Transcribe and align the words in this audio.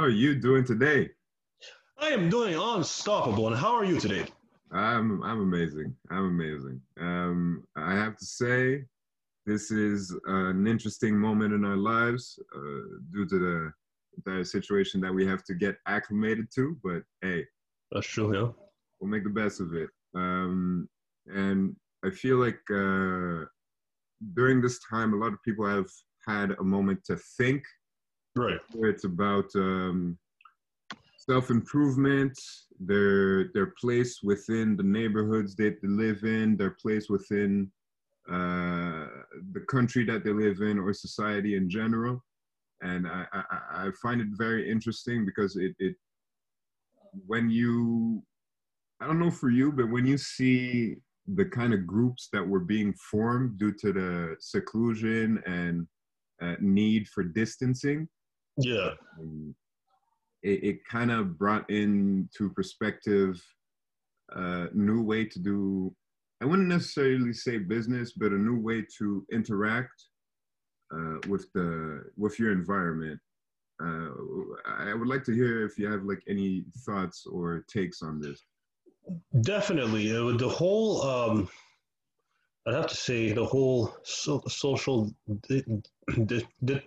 How 0.00 0.06
are 0.06 0.08
you 0.08 0.34
doing 0.34 0.64
today? 0.64 1.10
I 1.98 2.06
am 2.06 2.30
doing 2.30 2.54
unstoppable. 2.54 3.48
And 3.48 3.54
how 3.54 3.74
are 3.74 3.84
you 3.84 4.00
today? 4.00 4.24
I'm 4.72 5.22
I'm 5.22 5.42
amazing. 5.42 5.94
I'm 6.10 6.24
amazing. 6.24 6.80
Um, 6.98 7.64
I 7.76 7.92
have 7.96 8.16
to 8.16 8.24
say, 8.24 8.86
this 9.44 9.70
is 9.70 10.16
an 10.24 10.66
interesting 10.66 11.14
moment 11.14 11.52
in 11.52 11.66
our 11.66 11.76
lives 11.76 12.38
uh, 12.56 12.60
due 13.12 13.26
to 13.28 13.38
the 13.38 13.72
entire 14.16 14.44
situation 14.44 15.02
that 15.02 15.12
we 15.12 15.26
have 15.26 15.44
to 15.44 15.54
get 15.54 15.76
acclimated 15.86 16.46
to. 16.54 16.78
But 16.82 17.02
hey, 17.20 17.44
that's 17.92 18.06
true. 18.06 18.34
Yeah, 18.34 18.52
we'll 19.00 19.10
make 19.10 19.24
the 19.24 19.28
best 19.28 19.60
of 19.60 19.74
it. 19.74 19.90
Um, 20.14 20.88
and 21.26 21.76
I 22.06 22.08
feel 22.08 22.38
like 22.38 22.62
uh, 22.70 23.44
during 24.32 24.62
this 24.62 24.80
time, 24.90 25.12
a 25.12 25.18
lot 25.18 25.34
of 25.34 25.42
people 25.42 25.66
have 25.66 25.90
had 26.26 26.52
a 26.52 26.64
moment 26.64 27.04
to 27.04 27.18
think. 27.36 27.62
Right. 28.36 28.60
It's 28.74 29.04
about 29.04 29.46
um, 29.54 30.18
self 31.16 31.50
improvement, 31.50 32.38
their 32.78 33.48
their 33.52 33.72
place 33.80 34.20
within 34.22 34.76
the 34.76 34.82
neighborhoods 34.82 35.54
that 35.56 35.80
they 35.82 35.88
live 35.88 36.24
in, 36.24 36.56
their 36.56 36.76
place 36.82 37.08
within 37.08 37.70
uh, 38.28 39.06
the 39.52 39.64
country 39.68 40.04
that 40.04 40.24
they 40.24 40.32
live 40.32 40.60
in, 40.60 40.78
or 40.78 40.92
society 40.92 41.56
in 41.56 41.68
general. 41.68 42.22
And 42.82 43.06
I, 43.06 43.26
I, 43.32 43.42
I 43.86 43.90
find 44.02 44.20
it 44.20 44.28
very 44.32 44.70
interesting 44.70 45.26
because 45.26 45.56
it, 45.56 45.74
it 45.78 45.96
when 47.26 47.50
you 47.50 48.22
I 49.00 49.06
don't 49.06 49.18
know 49.18 49.30
for 49.30 49.50
you, 49.50 49.72
but 49.72 49.90
when 49.90 50.06
you 50.06 50.18
see 50.18 50.96
the 51.26 51.44
kind 51.44 51.72
of 51.72 51.86
groups 51.86 52.28
that 52.32 52.46
were 52.46 52.60
being 52.60 52.92
formed 53.10 53.58
due 53.58 53.72
to 53.72 53.92
the 53.92 54.36
seclusion 54.40 55.42
and 55.46 55.86
uh, 56.42 56.56
need 56.60 57.08
for 57.08 57.22
distancing, 57.22 58.08
yeah, 58.60 58.90
um, 59.18 59.54
it, 60.42 60.64
it 60.64 60.84
kind 60.84 61.10
of 61.10 61.38
brought 61.38 61.68
into 61.70 62.50
perspective 62.50 63.42
a 64.30 64.68
new 64.72 65.02
way 65.02 65.24
to 65.24 65.38
do. 65.38 65.94
I 66.40 66.46
wouldn't 66.46 66.68
necessarily 66.68 67.32
say 67.32 67.58
business, 67.58 68.12
but 68.12 68.32
a 68.32 68.38
new 68.38 68.58
way 68.58 68.84
to 68.98 69.26
interact 69.32 70.04
uh, 70.94 71.18
with 71.28 71.46
the 71.54 72.04
with 72.16 72.38
your 72.38 72.52
environment. 72.52 73.20
Uh, 73.82 74.10
I 74.66 74.94
would 74.94 75.08
like 75.08 75.24
to 75.24 75.32
hear 75.32 75.64
if 75.64 75.78
you 75.78 75.90
have 75.90 76.04
like 76.04 76.22
any 76.28 76.64
thoughts 76.86 77.26
or 77.26 77.64
takes 77.68 78.02
on 78.02 78.20
this. 78.20 78.44
Definitely, 79.42 80.14
uh, 80.14 80.36
the 80.36 80.48
whole. 80.48 81.02
Um, 81.02 81.48
I'd 82.66 82.74
have 82.74 82.88
to 82.88 82.96
say 82.96 83.32
the 83.32 83.44
whole 83.44 83.96
so, 84.04 84.42
social 84.46 85.10
di- 85.48 85.64
di- 86.26 86.82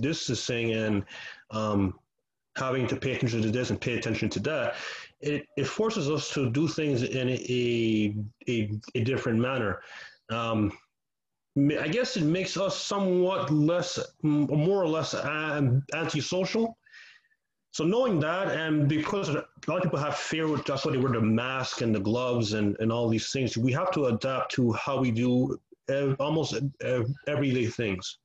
di- 0.00 0.12
saying 0.12 0.72
and 0.72 1.04
um, 1.50 1.98
having 2.56 2.86
to 2.88 2.96
pay 2.96 3.14
attention 3.14 3.42
to 3.42 3.50
this 3.50 3.70
and 3.70 3.80
pay 3.80 3.96
attention 3.96 4.28
to 4.30 4.40
that, 4.40 4.74
it, 5.20 5.46
it 5.56 5.66
forces 5.66 6.10
us 6.10 6.30
to 6.34 6.50
do 6.50 6.68
things 6.68 7.02
in 7.02 7.28
a, 7.28 8.14
a, 8.48 8.70
a 8.94 9.04
different 9.04 9.38
manner. 9.38 9.80
Um, 10.30 10.72
I 11.56 11.88
guess 11.88 12.16
it 12.16 12.22
makes 12.24 12.56
us 12.56 12.76
somewhat 12.76 13.50
less, 13.50 13.98
more 14.22 14.82
or 14.82 14.88
less 14.88 15.14
antisocial. 15.14 16.76
So 17.72 17.84
knowing 17.84 18.20
that, 18.20 18.48
and 18.48 18.88
because 18.88 19.28
a 19.28 19.44
lot 19.66 19.78
of 19.78 19.82
people 19.82 19.98
have 19.98 20.16
fear, 20.16 20.48
with 20.48 20.64
that's 20.64 20.84
why 20.86 20.92
they 20.92 20.98
wear 20.98 21.12
the 21.12 21.20
mask 21.20 21.80
and 21.80 21.94
the 21.94 22.00
gloves 22.00 22.52
and, 22.52 22.76
and 22.80 22.90
all 22.92 23.08
these 23.08 23.30
things, 23.30 23.56
we 23.56 23.72
have 23.72 23.90
to 23.92 24.06
adapt 24.06 24.52
to 24.52 24.72
how 24.72 25.00
we 25.00 25.10
do 25.10 25.58
almost 26.18 26.54
everyday 27.26 27.66
things. 27.66 28.18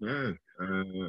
Yeah, 0.00 0.32
uh, 0.60 1.08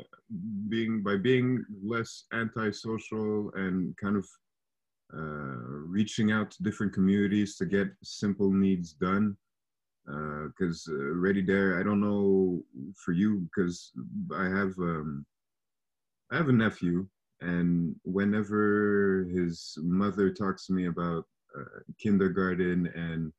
being 0.67 1.01
by 1.01 1.17
being 1.17 1.65
less 1.83 2.25
antisocial 2.33 3.51
and 3.55 3.95
kind 3.97 4.15
of 4.15 4.27
uh, 5.11 5.81
reaching 5.87 6.31
out 6.31 6.51
to 6.51 6.63
different 6.63 6.93
communities 6.93 7.55
to 7.55 7.65
get 7.65 7.88
simple 8.03 8.51
needs 8.51 8.93
done. 8.93 9.35
Because 10.05 10.88
uh, 10.89 10.93
uh, 10.93 10.97
already 10.97 11.41
there, 11.41 11.79
I 11.79 11.83
don't 11.83 12.01
know 12.01 12.63
for 12.95 13.11
you 13.11 13.47
because 13.47 13.91
I 14.35 14.45
have 14.45 14.73
um, 14.79 15.25
I 16.31 16.38
have 16.38 16.49
a 16.49 16.53
nephew, 16.53 17.07
and 17.41 17.95
whenever 18.03 19.27
his 19.31 19.77
mother 19.81 20.31
talks 20.31 20.65
to 20.67 20.73
me 20.73 20.88
about 20.88 21.25
uh, 21.57 21.79
kindergarten 21.99 22.88
and 22.95 23.33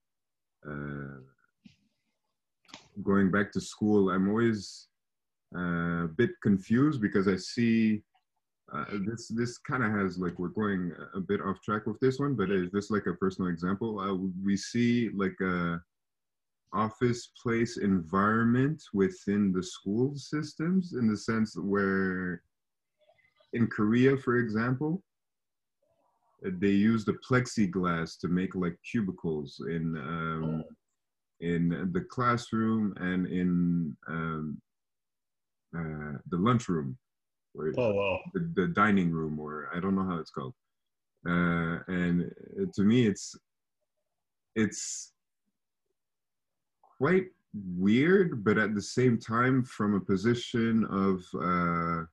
going 3.03 3.31
back 3.31 3.51
to 3.53 3.61
school, 3.61 4.11
I'm 4.11 4.29
always 4.29 4.90
a 5.55 6.09
bit 6.17 6.31
confused 6.43 7.01
because 7.01 7.29
I 7.29 7.37
see 7.37 8.03
uh, 8.73 8.85
this 9.07 9.29
this 9.29 9.59
kind 9.59 9.83
of 9.83 9.91
has 9.93 10.19
like 10.19 10.39
we're 10.39 10.49
going 10.49 10.93
a 11.15 11.21
bit 11.21 11.41
off 11.41 11.61
track 11.63 11.87
with 11.87 11.99
this 12.01 12.19
one, 12.19 12.35
but 12.35 12.51
it's 12.51 12.73
just 12.73 12.91
like 12.91 13.07
a 13.07 13.15
personal 13.15 13.51
example. 13.51 13.99
Uh, 13.99 14.15
we 14.45 14.57
see 14.57 15.11
like 15.15 15.35
a 15.43 15.81
office 16.73 17.33
place 17.43 17.79
environment 17.79 18.81
within 18.95 19.53
the 19.53 19.63
school 19.63 20.13
systems 20.15 20.93
in 20.93 21.09
the 21.09 21.17
sense 21.17 21.57
where 21.57 22.43
in 23.55 23.67
Korea, 23.67 24.17
for 24.17 24.37
example, 24.37 25.03
they 26.43 26.69
use 26.69 27.05
the 27.05 27.19
plexiglass 27.29 28.19
to 28.21 28.29
make 28.29 28.55
like 28.55 28.77
cubicles 28.89 29.61
in 29.69 29.97
um, 29.97 30.65
in 31.41 31.91
the 31.93 32.03
classroom 32.03 32.95
and 32.99 33.27
in 33.27 33.97
um, 34.09 34.61
uh, 35.77 36.19
the 36.31 36.37
lunchroom, 36.37 36.97
or 37.55 37.73
oh 37.77 37.93
wow, 37.93 38.21
the, 38.35 38.51
the 38.55 38.69
dining 38.69 39.11
room, 39.11 39.39
or 39.39 39.69
I 39.75 39.81
don't 39.81 39.95
know 39.95 40.05
how 40.05 40.19
it's 40.19 40.31
called. 40.31 40.55
Uh, 41.27 41.79
and 41.89 42.31
to 42.75 42.83
me, 42.83 43.07
it's 43.07 43.37
it's 44.57 45.13
quite 46.99 47.27
weird, 47.77 48.45
but 48.45 48.59
at 48.59 48.75
the 48.75 48.83
same 48.83 49.19
time, 49.19 49.65
from 49.65 49.95
a 49.95 50.01
position 50.01 50.85
of 50.91 51.23
uh, 51.41 52.05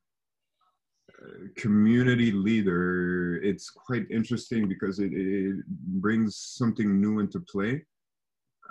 community 1.55 2.31
leader, 2.31 3.37
it's 3.43 3.69
quite 3.69 4.05
interesting 4.09 4.67
because 4.67 4.99
it, 4.99 5.11
it 5.13 5.65
brings 5.67 6.35
something 6.35 6.99
new 6.99 7.19
into 7.19 7.39
play. 7.39 7.85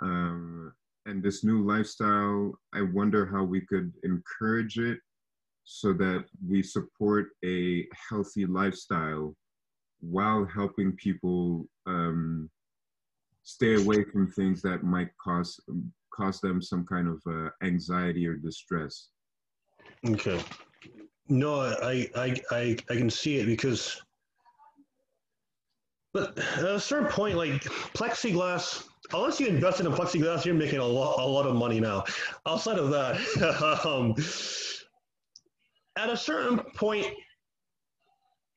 Um, 0.01 0.73
and 1.07 1.23
this 1.23 1.43
new 1.43 1.65
lifestyle, 1.65 2.59
I 2.73 2.81
wonder 2.81 3.25
how 3.25 3.43
we 3.43 3.61
could 3.61 3.93
encourage 4.03 4.77
it 4.77 4.99
so 5.63 5.93
that 5.93 6.25
we 6.45 6.61
support 6.61 7.29
a 7.43 7.87
healthy 8.09 8.45
lifestyle 8.45 9.33
while 10.01 10.45
helping 10.45 10.91
people 10.97 11.65
um, 11.85 12.49
stay 13.43 13.75
away 13.75 14.03
from 14.03 14.29
things 14.31 14.61
that 14.61 14.83
might 14.83 15.09
cause 15.23 15.59
cause 16.13 16.41
them 16.41 16.61
some 16.61 16.85
kind 16.85 17.07
of 17.07 17.21
uh, 17.29 17.49
anxiety 17.63 18.27
or 18.27 18.35
distress. 18.35 19.09
Okay. 20.05 20.41
No, 21.29 21.61
I, 21.61 22.09
I, 22.15 22.35
I, 22.51 22.77
I 22.89 22.95
can 22.95 23.09
see 23.09 23.37
it 23.37 23.45
because, 23.45 24.01
but 26.13 26.37
at 26.37 26.65
a 26.65 26.79
certain 26.79 27.07
point, 27.07 27.37
like 27.37 27.61
plexiglass 27.93 28.86
unless 29.13 29.39
you 29.39 29.47
invested 29.47 29.85
in 29.85 29.91
plexiglass, 29.91 30.45
you're 30.45 30.55
making 30.55 30.79
a 30.79 30.85
lot, 30.85 31.19
a 31.19 31.25
lot 31.25 31.45
of 31.45 31.55
money 31.55 31.79
now. 31.79 32.03
Outside 32.45 32.77
of 32.79 32.89
that, 32.89 33.15
um, 33.85 34.15
at 35.97 36.09
a 36.09 36.17
certain 36.17 36.59
point, 36.75 37.07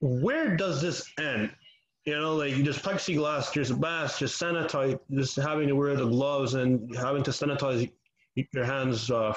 where 0.01 0.57
does 0.57 0.81
this 0.81 1.11
end? 1.19 1.51
You 2.05 2.19
know, 2.19 2.37
like 2.37 2.57
you 2.57 2.63
just 2.63 2.83
plexiglass, 2.83 3.53
just 3.53 3.77
mask, 3.79 4.19
just 4.19 4.41
sanitize, 4.41 4.99
just 5.13 5.37
having 5.37 5.69
to 5.69 5.77
wear 5.77 5.95
the 5.97 6.07
gloves 6.07 6.55
and 6.55 6.95
having 6.97 7.23
to 7.25 7.31
sanitize 7.31 7.91
your 8.53 8.65
hands 8.65 9.11
uh, 9.11 9.35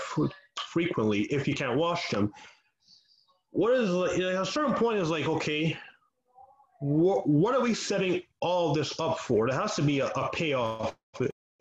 frequently 0.72 1.24
if 1.24 1.48
you 1.48 1.54
can't 1.54 1.78
wash 1.78 2.10
them. 2.10 2.32
What 3.52 3.74
is 3.74 3.90
like, 3.90 4.18
a 4.18 4.46
certain 4.46 4.74
point 4.74 5.00
is 5.00 5.10
like 5.10 5.28
okay, 5.28 5.78
what, 6.80 7.28
what 7.28 7.54
are 7.54 7.62
we 7.62 7.74
setting 7.74 8.22
all 8.40 8.74
this 8.74 9.00
up 9.00 9.20
for? 9.20 9.48
There 9.48 9.60
has 9.60 9.76
to 9.76 9.82
be 9.82 10.00
a, 10.00 10.08
a 10.08 10.30
payoff 10.34 10.96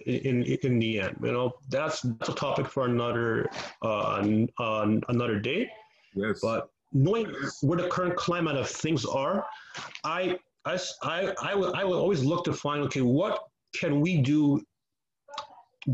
in 0.07 0.43
in 0.43 0.79
the 0.79 1.01
end. 1.01 1.17
You 1.23 1.33
know, 1.33 1.53
that's 1.69 2.01
that's 2.01 2.29
a 2.29 2.35
topic 2.35 2.67
for 2.67 2.87
another 2.87 3.49
uh, 3.83 4.23
uh, 4.59 4.97
another 5.09 5.39
day. 5.39 5.71
Yes. 6.15 6.41
But 6.43 6.69
knowing 6.93 7.33
where 7.63 7.79
the 7.79 7.89
current 7.89 8.17
climate 8.17 8.57
of 8.57 8.69
things 8.69 9.05
are, 9.05 9.45
I 10.05 10.39
I 10.65 10.79
I 11.03 11.35
I 11.43 11.55
will, 11.55 11.75
I 11.75 11.85
will 11.85 11.99
always 11.99 12.25
look 12.25 12.45
to 12.45 12.53
find 12.53 12.83
okay 12.85 13.01
what 13.01 13.45
can 13.75 14.01
we 14.01 14.21
do 14.21 14.63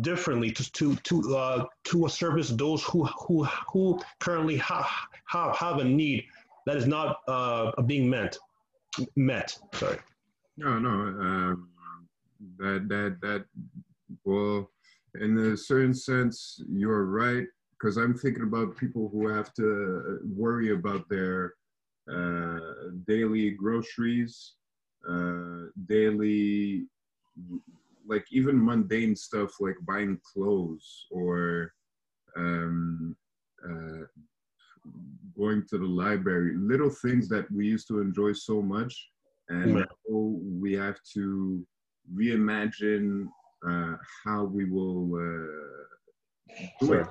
differently 0.00 0.50
to 0.50 0.72
to 0.72 0.96
to 0.96 1.37
uh, 1.37 1.66
to 1.84 2.08
service 2.08 2.50
those 2.50 2.82
who 2.84 3.05
who 3.05 3.44
who 3.72 4.00
currently 4.20 4.56
have 4.56 4.87
have, 5.26 5.56
have 5.56 5.78
a 5.78 5.84
need 5.84 6.25
that 6.66 6.76
is 6.76 6.87
not 6.87 7.20
uh, 7.28 7.81
being 7.82 8.08
met 8.08 8.37
met. 9.16 9.58
Sorry. 9.72 9.99
No, 10.56 10.78
no. 10.78 10.90
Um, 10.90 11.69
that 12.58 12.88
that 12.88 13.16
that 13.22 13.44
well, 14.25 14.70
in 15.20 15.38
a 15.38 15.56
certain 15.56 15.94
sense, 15.94 16.60
you're 16.70 17.05
right, 17.06 17.46
because 17.72 17.96
I'm 17.96 18.14
thinking 18.16 18.43
about 18.44 18.76
people 18.76 19.08
who 19.12 19.28
have 19.28 19.52
to 19.55 20.20
worry 20.25 20.72
about 20.72 21.08
their 21.08 21.55
uh, 22.12 22.58
daily 23.06 23.50
groceries, 23.50 24.55
uh, 25.08 25.66
daily, 25.87 26.87
like 28.06 28.25
even 28.31 28.62
mundane 28.64 29.14
stuff 29.14 29.60
like 29.60 29.76
buying 29.87 30.19
clothes 30.32 31.06
or 31.10 31.72
um, 32.37 33.16
uh, 33.64 34.05
going 35.37 35.64
to 35.69 35.78
the 35.78 35.87
library, 35.87 36.56
little 36.56 36.90
things 36.90 37.28
that 37.28 37.50
we 37.50 37.66
used 37.66 37.87
to 37.88 38.00
enjoy 38.00 38.32
so 38.32 38.62
much. 38.62 39.10
And 39.49 39.75
Yeah. 39.75 39.84
now 39.84 40.38
we 40.60 40.72
have 40.75 40.99
to 41.14 41.66
reimagine 42.14 43.28
uh, 43.66 43.94
how 44.25 44.44
we 44.44 44.64
will 44.64 45.14
uh, 45.14 46.56
do 46.81 46.93
it. 46.94 47.06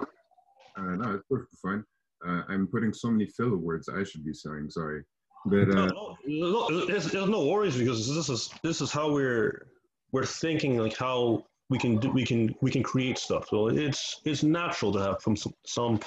Uh, 0.77 0.95
no, 0.95 1.15
it's 1.15 1.23
perfectly 1.29 1.57
fine. 1.61 1.83
Uh, 2.25 2.43
I'm 2.49 2.67
putting 2.67 2.93
so 2.93 3.09
many 3.09 3.25
filler 3.25 3.57
words 3.57 3.89
I 3.89 4.03
should 4.03 4.25
be 4.25 4.33
saying, 4.33 4.69
sorry. 4.69 5.03
But 5.45 5.67
No, 5.69 5.85
uh, 5.85 6.15
no, 6.25 6.67
no, 6.69 6.85
there's, 6.85 7.05
there's 7.11 7.29
no 7.29 7.45
worries 7.45 7.77
because 7.77 8.13
this 8.13 8.29
is 8.29 8.49
this 8.63 8.81
is 8.81 8.91
how 8.91 9.11
we're 9.11 9.67
we're 10.11 10.25
thinking 10.25 10.77
like 10.77 10.97
how 10.97 11.45
we 11.69 11.77
can 11.77 11.97
do 11.97 12.09
we 12.11 12.25
can 12.25 12.55
we 12.61 12.71
can 12.71 12.83
create 12.83 13.17
stuff. 13.17 13.47
So 13.49 13.67
it's 13.67 14.21
it's 14.25 14.43
natural 14.43 14.91
to 14.93 14.99
have 14.99 15.21
from 15.21 15.35
some, 15.35 15.53
some 15.65 15.99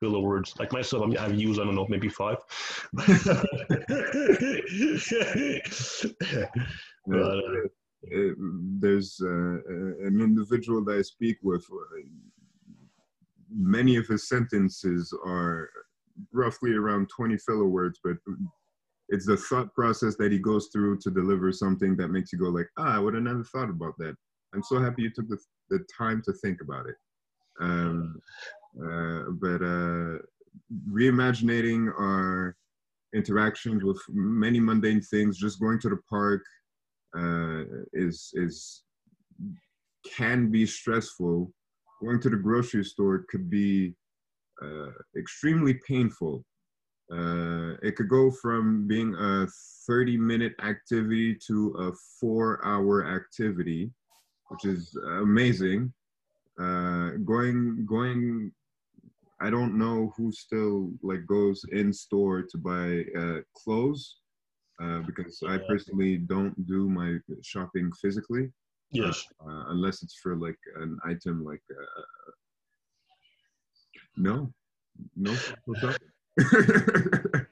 filler 0.00 0.20
words. 0.20 0.54
Like 0.58 0.72
myself, 0.72 1.02
I 1.02 1.06
mean, 1.06 1.18
I've 1.18 1.34
used 1.34 1.60
I 1.60 1.64
don't 1.64 1.74
know 1.74 1.86
maybe 1.88 2.08
five. 2.08 2.38
but, 2.92 3.06
uh, 8.04 8.32
there's 8.78 9.20
uh, 9.22 9.26
uh, 9.28 10.06
an 10.06 10.20
individual 10.20 10.84
that 10.84 10.98
I 10.98 11.02
speak 11.02 11.38
with. 11.42 11.64
uh, 11.72 12.02
Many 13.50 13.96
of 13.96 14.06
his 14.06 14.28
sentences 14.28 15.14
are 15.24 15.70
roughly 16.32 16.72
around 16.72 17.08
20 17.08 17.36
filler 17.38 17.66
words, 17.66 18.00
but 18.02 18.16
it's 19.08 19.26
the 19.26 19.36
thought 19.36 19.72
process 19.74 20.16
that 20.16 20.32
he 20.32 20.38
goes 20.38 20.68
through 20.72 20.98
to 20.98 21.10
deliver 21.10 21.52
something 21.52 21.96
that 21.96 22.08
makes 22.08 22.32
you 22.32 22.38
go 22.38 22.48
like, 22.48 22.68
ah, 22.76 22.96
I 22.96 22.98
would 22.98 23.14
have 23.14 23.22
never 23.22 23.44
thought 23.44 23.70
about 23.70 23.96
that. 23.98 24.16
I'm 24.54 24.62
so 24.62 24.80
happy 24.80 25.02
you 25.02 25.10
took 25.10 25.28
the, 25.28 25.38
the 25.70 25.84
time 25.96 26.22
to 26.24 26.32
think 26.32 26.60
about 26.60 26.86
it. 26.86 26.96
Um, 27.60 28.20
uh, 28.78 29.30
but 29.40 29.62
uh, 29.62 30.18
reimagining 30.90 31.88
our 31.98 32.56
interactions 33.14 33.84
with 33.84 34.00
many 34.08 34.60
mundane 34.60 35.00
things, 35.00 35.38
just 35.38 35.60
going 35.60 35.78
to 35.80 35.88
the 35.88 36.00
park 36.10 36.42
uh, 37.16 37.64
is 37.92 38.30
is 38.34 38.82
can 40.16 40.50
be 40.50 40.66
stressful. 40.66 41.52
Going 42.02 42.20
to 42.20 42.30
the 42.30 42.36
grocery 42.36 42.84
store 42.84 43.24
could 43.28 43.48
be 43.48 43.94
uh, 44.62 44.90
extremely 45.16 45.74
painful. 45.86 46.44
Uh, 47.10 47.74
it 47.82 47.94
could 47.96 48.08
go 48.08 48.30
from 48.30 48.86
being 48.86 49.14
a 49.14 49.46
30 49.86 50.16
minute 50.16 50.54
activity 50.62 51.36
to 51.46 51.74
a 51.78 51.92
four 52.20 52.64
hour 52.64 53.06
activity, 53.06 53.90
which 54.48 54.64
is 54.64 54.96
amazing. 55.20 55.92
Uh, 56.60 57.10
going, 57.24 57.86
going, 57.86 58.50
I 59.40 59.50
don't 59.50 59.78
know 59.78 60.12
who 60.16 60.32
still 60.32 60.90
like 61.02 61.26
goes 61.26 61.64
in 61.70 61.92
store 61.92 62.42
to 62.42 62.58
buy 62.58 63.04
uh, 63.18 63.40
clothes 63.54 64.16
uh, 64.82 65.00
because 65.06 65.42
I 65.46 65.58
personally 65.68 66.18
don't 66.18 66.54
do 66.66 66.88
my 66.88 67.18
shopping 67.42 67.90
physically 68.00 68.50
yes. 68.90 69.24
uh, 69.40 69.64
unless 69.68 70.02
it's 70.02 70.16
for 70.22 70.36
like 70.36 70.58
an 70.76 70.98
item 71.04 71.44
like 71.44 71.62
uh, 71.70 72.30
no 74.16 74.52
no? 75.16 75.36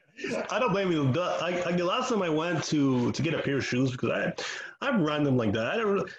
I 0.51 0.59
don't 0.59 0.73
blame 0.73 0.93
you. 0.93 1.13
The, 1.13 1.23
I, 1.23 1.63
I, 1.67 1.73
the 1.73 1.85
last 1.85 2.09
time 2.09 2.23
I 2.23 2.29
went 2.29 2.63
to 2.65 3.13
to 3.13 3.23
get 3.23 3.35
a 3.35 3.39
pair 3.39 3.57
of 3.57 3.65
shoes 3.65 3.91
because 3.93 4.11
I 4.11 4.33
I'm 4.87 5.05
random 5.05 5.37
like 5.37 5.53
that. 5.53 5.67
I 5.67 5.77
don't 5.77 5.93
really, 5.93 6.11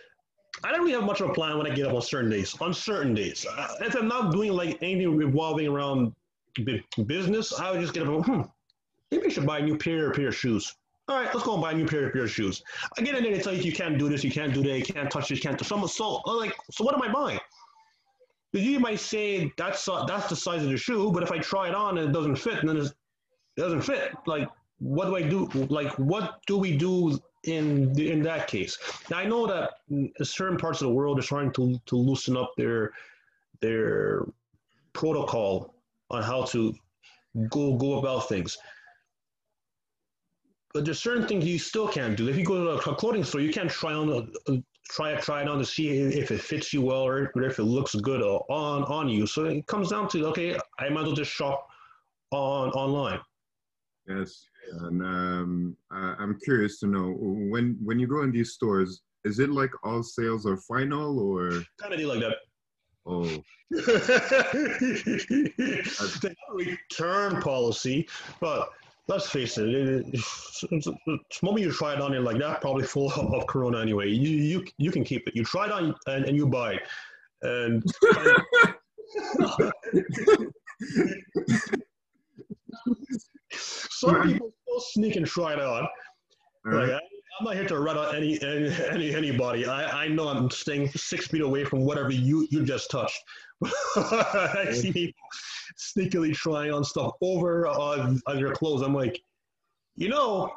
I 0.63 0.71
don't 0.71 0.81
really 0.81 0.93
have 0.93 1.03
much 1.03 1.21
of 1.21 1.29
a 1.29 1.33
plan 1.33 1.57
when 1.57 1.69
I 1.69 1.75
get 1.75 1.87
up 1.87 1.93
on 1.93 2.01
certain 2.01 2.29
days. 2.29 2.55
On 2.61 2.73
certain 2.73 3.13
days, 3.13 3.45
uh, 3.45 3.75
if 3.81 3.95
I'm 3.95 4.07
not 4.07 4.31
doing 4.31 4.51
like 4.51 4.77
anything 4.81 5.15
revolving 5.15 5.67
around 5.67 6.13
business, 7.05 7.53
I 7.53 7.71
would 7.71 7.81
just 7.81 7.93
get 7.93 8.07
up. 8.07 8.15
and, 8.15 8.25
Hmm, 8.25 8.41
maybe 9.11 9.27
I 9.27 9.29
should 9.29 9.45
buy 9.45 9.59
a 9.59 9.63
new 9.63 9.77
pair 9.77 10.11
pair 10.11 10.29
of 10.29 10.35
shoes. 10.35 10.75
All 11.07 11.15
right, 11.15 11.31
let's 11.33 11.45
go 11.45 11.53
and 11.53 11.61
buy 11.61 11.71
a 11.71 11.75
new 11.75 11.85
pair 11.85 12.07
of 12.07 12.31
shoes. 12.31 12.63
I 12.97 13.01
get 13.01 13.15
in 13.15 13.23
there, 13.23 13.31
they 13.31 13.39
tell 13.39 13.53
you 13.53 13.61
you 13.61 13.71
can't 13.71 13.99
do 13.99 14.09
this, 14.09 14.23
you 14.23 14.31
can't 14.31 14.53
do 14.53 14.63
that, 14.63 14.79
you 14.79 14.85
can't 14.85 15.11
touch 15.11 15.29
this, 15.29 15.37
you 15.37 15.49
can't. 15.49 15.63
Some 15.63 15.87
so 15.87 16.21
I'm 16.25 16.37
like, 16.37 16.55
so 16.71 16.83
what 16.83 16.95
am 16.95 17.01
I 17.03 17.11
buying? 17.11 17.39
You 18.53 18.79
might 18.79 18.99
say 18.99 19.51
that's 19.57 19.87
uh, 19.87 20.05
that's 20.05 20.29
the 20.29 20.35
size 20.35 20.63
of 20.63 20.69
the 20.69 20.77
shoe, 20.77 21.11
but 21.11 21.21
if 21.21 21.31
I 21.31 21.39
try 21.39 21.67
it 21.67 21.75
on 21.75 21.97
and 21.97 22.09
it 22.09 22.13
doesn't 22.13 22.37
fit, 22.37 22.65
then 22.65 22.77
it 22.77 22.91
doesn't 23.57 23.81
fit. 23.81 24.13
Like, 24.25 24.49
what 24.79 25.05
do 25.05 25.15
I 25.15 25.21
do? 25.21 25.45
Like, 25.69 25.91
what 25.99 26.39
do 26.47 26.57
we 26.57 26.75
do 26.75 27.19
in 27.43 27.93
the, 27.93 28.11
in 28.11 28.23
that 28.23 28.47
case? 28.47 28.77
Now 29.11 29.17
I 29.17 29.25
know 29.25 29.45
that 29.45 29.73
certain 30.25 30.57
parts 30.57 30.81
of 30.81 30.87
the 30.87 30.93
world 30.93 31.19
are 31.19 31.21
starting 31.21 31.51
to 31.53 31.79
to 31.85 31.95
loosen 31.95 32.35
up 32.35 32.53
their 32.57 32.93
their 33.59 34.25
protocol 34.93 35.75
on 36.09 36.23
how 36.23 36.45
to 36.45 36.73
go 37.49 37.75
go 37.75 37.99
about 37.99 38.29
things. 38.29 38.57
But 40.75 40.83
there's 40.83 40.99
certain 40.99 41.25
things 41.25 41.45
you 41.45 41.57
still 41.57 41.87
can't 41.87 42.17
do. 42.17 42.27
If 42.27 42.35
you 42.37 42.43
go 42.43 42.77
to 42.77 42.91
a 42.91 42.95
clothing 42.95 43.23
store, 43.23 43.39
you 43.39 43.53
can't 43.53 43.69
try 43.71 43.93
on 43.93 44.09
a, 44.49 44.61
try 44.89 45.13
it 45.13 45.21
try 45.21 45.41
it 45.41 45.47
on 45.47 45.57
to 45.57 45.65
see 45.65 45.87
if 45.89 46.31
it 46.31 46.41
fits 46.41 46.73
you 46.73 46.81
well 46.81 47.03
or 47.07 47.31
if 47.43 47.59
it 47.59 47.63
looks 47.63 47.95
good 47.95 48.21
on 48.21 48.83
on 48.83 49.07
you. 49.07 49.25
So 49.25 49.45
it 49.45 49.65
comes 49.67 49.89
down 49.91 50.09
to 50.09 50.25
okay, 50.27 50.59
I 50.77 50.89
might 50.89 50.99
as 51.01 51.05
well 51.07 51.15
just 51.15 51.31
shop 51.31 51.65
on 52.31 52.71
online. 52.71 53.19
yes 54.07 54.47
and 54.81 55.01
um, 55.01 55.77
I, 55.91 56.15
i'm 56.19 56.39
curious 56.43 56.79
to 56.79 56.87
know 56.87 57.15
when 57.53 57.77
when 57.83 57.99
you 57.99 58.07
go 58.07 58.23
in 58.23 58.31
these 58.31 58.51
stores 58.53 59.01
is 59.23 59.39
it 59.39 59.49
like 59.51 59.71
all 59.83 60.01
sales 60.03 60.45
are 60.45 60.57
final 60.57 61.19
or 61.19 61.63
Kind 61.79 61.93
of 61.93 61.99
do 61.99 62.07
like 62.07 62.19
that. 62.19 62.37
oh 63.05 63.43
they 66.21 66.29
have 66.29 66.49
a 66.51 66.55
return 66.55 67.41
policy, 67.41 68.07
but 68.39 68.69
let's 69.07 69.29
face 69.29 69.57
it, 69.57 69.69
it, 69.69 70.11
the 70.11 71.19
moment 71.43 71.65
you 71.65 71.71
try 71.71 71.93
it 71.93 72.01
on, 72.01 72.13
you're 72.13 72.21
like 72.21 72.39
that 72.39 72.61
probably 72.61 72.83
full 72.83 73.11
of 73.11 73.47
corona 73.47 73.79
anyway. 73.79 74.09
You 74.09 74.29
you 74.29 74.65
you 74.77 74.91
can 74.91 75.03
keep 75.03 75.27
it. 75.27 75.35
You 75.35 75.43
try 75.43 75.65
it 75.65 75.71
on 75.71 75.95
and, 76.07 76.25
and 76.25 76.35
you 76.35 76.47
buy 76.47 76.73
it, 76.73 76.81
and. 77.41 77.83
Some 83.51 84.21
people 84.23 84.51
still 84.63 84.81
sneak 84.81 85.15
and 85.15 85.25
try 85.25 85.53
it 85.53 85.59
on. 85.59 85.87
Like, 86.65 86.89
I, 86.89 86.99
I'm 87.39 87.45
not 87.45 87.55
here 87.55 87.67
to 87.67 87.79
run 87.79 87.97
on 87.97 88.15
any 88.15 88.41
any 88.41 88.73
any 88.89 89.15
anybody. 89.15 89.65
I, 89.65 90.05
I 90.05 90.07
know 90.07 90.27
I'm 90.27 90.49
staying 90.49 90.89
six 90.89 91.27
feet 91.27 91.41
away 91.41 91.63
from 91.63 91.85
whatever 91.85 92.11
you 92.11 92.47
you 92.49 92.63
just 92.63 92.89
touched. 92.89 93.21
I 93.95 94.71
see 94.73 94.91
people 94.91 95.21
sneakily 95.77 96.33
trying 96.33 96.71
on 96.71 96.83
stuff 96.83 97.13
over 97.21 97.67
on, 97.67 98.21
on 98.27 98.39
your 98.39 98.53
clothes. 98.53 98.81
I'm 98.81 98.93
like, 98.93 99.19
you 99.95 100.09
know, 100.09 100.51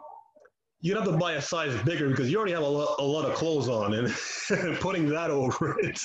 you'd 0.81 0.97
have 0.97 1.07
to 1.07 1.17
buy 1.17 1.35
a 1.35 1.43
size 1.43 1.75
bigger 1.83 2.09
because 2.09 2.31
you 2.31 2.39
already 2.39 2.53
have 2.53 2.63
a 2.63 2.67
lot, 2.67 2.97
a 2.99 3.05
lot 3.05 3.25
of 3.25 3.35
clothes 3.35 3.69
on, 3.69 3.95
and 3.95 4.09
putting 4.81 5.09
that 5.09 5.31
over 5.31 5.79
it. 5.81 6.01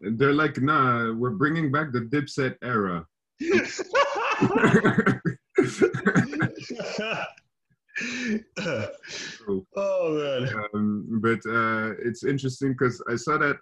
they're 0.00 0.32
like 0.32 0.60
nah 0.62 1.12
we're 1.12 1.30
bringing 1.30 1.70
back 1.70 1.92
the 1.92 2.00
dipset 2.00 2.56
era 2.62 3.04
oh 9.76 10.12
man. 10.12 10.48
um, 10.74 11.20
but 11.22 11.38
uh, 11.48 11.92
it's 12.02 12.24
interesting 12.24 12.72
because 12.72 13.02
I 13.10 13.16
saw 13.16 13.38
that 13.38 13.56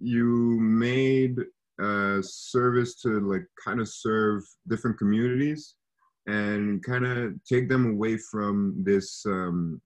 you 0.00 0.58
made 0.60 1.38
a 1.80 2.22
service 2.22 2.94
to 3.02 3.20
like 3.20 3.46
kind 3.64 3.80
of 3.80 3.88
serve 3.88 4.44
different 4.68 4.98
communities 4.98 5.74
and 6.26 6.82
kind 6.84 7.06
of 7.06 7.32
take 7.44 7.68
them 7.68 7.90
away 7.90 8.16
from 8.16 8.74
this 8.84 9.24
um, 9.26 9.80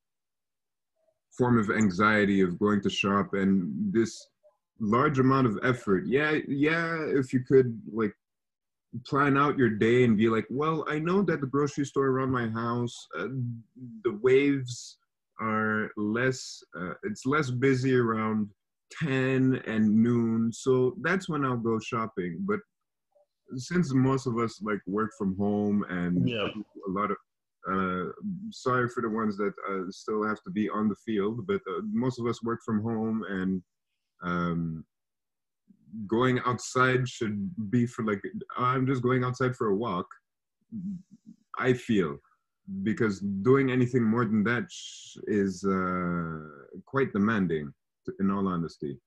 form 1.37 1.59
of 1.59 1.71
anxiety 1.71 2.40
of 2.40 2.59
going 2.59 2.80
to 2.83 2.90
shop 2.90 3.35
and 3.35 3.73
this 3.92 4.28
large 4.80 5.18
amount 5.18 5.47
of 5.47 5.59
effort. 5.62 6.04
Yeah, 6.07 6.38
yeah, 6.47 6.99
if 7.09 7.33
you 7.33 7.40
could 7.40 7.80
like 7.92 8.12
plan 9.07 9.37
out 9.37 9.59
your 9.59 9.71
day 9.71 10.04
and 10.04 10.16
be 10.16 10.28
like, 10.28 10.47
well, 10.50 10.85
I 10.88 10.99
know 10.99 11.23
that 11.23 11.40
the 11.40 11.47
grocery 11.47 11.85
store 11.85 12.07
around 12.07 12.30
my 12.30 12.49
house, 12.49 13.07
uh, 13.18 13.28
the 14.04 14.18
waves 14.23 14.99
are 15.40 15.90
less, 15.97 16.62
uh, 16.78 16.95
it's 17.04 17.26
less 17.26 17.50
busy 17.50 17.97
around 17.97 18.50
10 18.90 19.62
and 19.66 20.02
noon. 20.02 20.52
So 20.52 20.95
that's 21.02 21.28
when 21.28 21.45
I'll 21.45 21.57
go 21.57 21.78
shopping. 21.78 22.38
But 22.40 22.61
since 23.57 23.92
most 23.95 24.26
of 24.26 24.38
us 24.38 24.61
like 24.62 24.80
work 24.87 25.11
from 25.18 25.37
home 25.37 25.85
and 25.88 26.28
Yeah. 26.28 26.49
a 26.87 26.90
lot 26.90 27.11
of, 27.11 27.16
uh, 27.71 28.12
sorry 28.50 28.88
for 28.88 29.02
the 29.02 29.09
ones 29.11 29.37
that 29.37 29.52
uh, 29.71 29.90
still 29.90 30.23
have 30.26 30.42
to 30.45 30.50
be 30.50 30.68
on 30.68 30.88
the 30.88 30.97
field, 31.04 31.47
but 31.47 31.61
uh, 31.71 31.80
most 31.92 32.18
of 32.18 32.26
us 32.26 32.42
work 32.42 32.61
from 32.64 32.83
home 32.83 33.25
and 33.28 33.62
um, 34.23 34.85
going 36.07 36.40
outside 36.47 37.09
should 37.09 37.50
be 37.71 37.87
for 37.87 38.04
like 38.04 38.23
I'm 38.57 38.87
just 38.87 39.02
going 39.02 39.25
outside 39.25 39.57
for 39.57 39.68
a 39.68 39.76
walk. 39.76 40.07
I 41.59 41.73
feel, 41.73 42.18
because 42.83 43.21
doing 43.21 43.71
anything 43.71 44.02
more 44.04 44.25
than 44.25 44.45
that 44.45 44.64
is 45.26 45.64
uh, 45.64 46.80
quite 46.87 47.12
demanding, 47.12 47.73
in 48.21 48.31
all 48.31 48.47
honesty. 48.49 48.99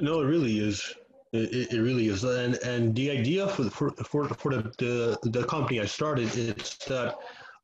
No, 0.00 0.20
it 0.20 0.24
really 0.24 0.58
is. 0.58 0.94
It, 1.32 1.72
it 1.72 1.80
really 1.80 2.08
is, 2.08 2.24
and 2.24 2.54
and 2.64 2.94
the 2.94 3.10
idea 3.10 3.48
for 3.48 3.68
for 3.70 3.90
for, 3.90 4.28
for 4.28 4.54
the, 4.54 4.62
the 4.78 5.18
the 5.30 5.44
company 5.44 5.80
I 5.80 5.86
started 5.86 6.34
is 6.36 6.78
that 6.86 7.16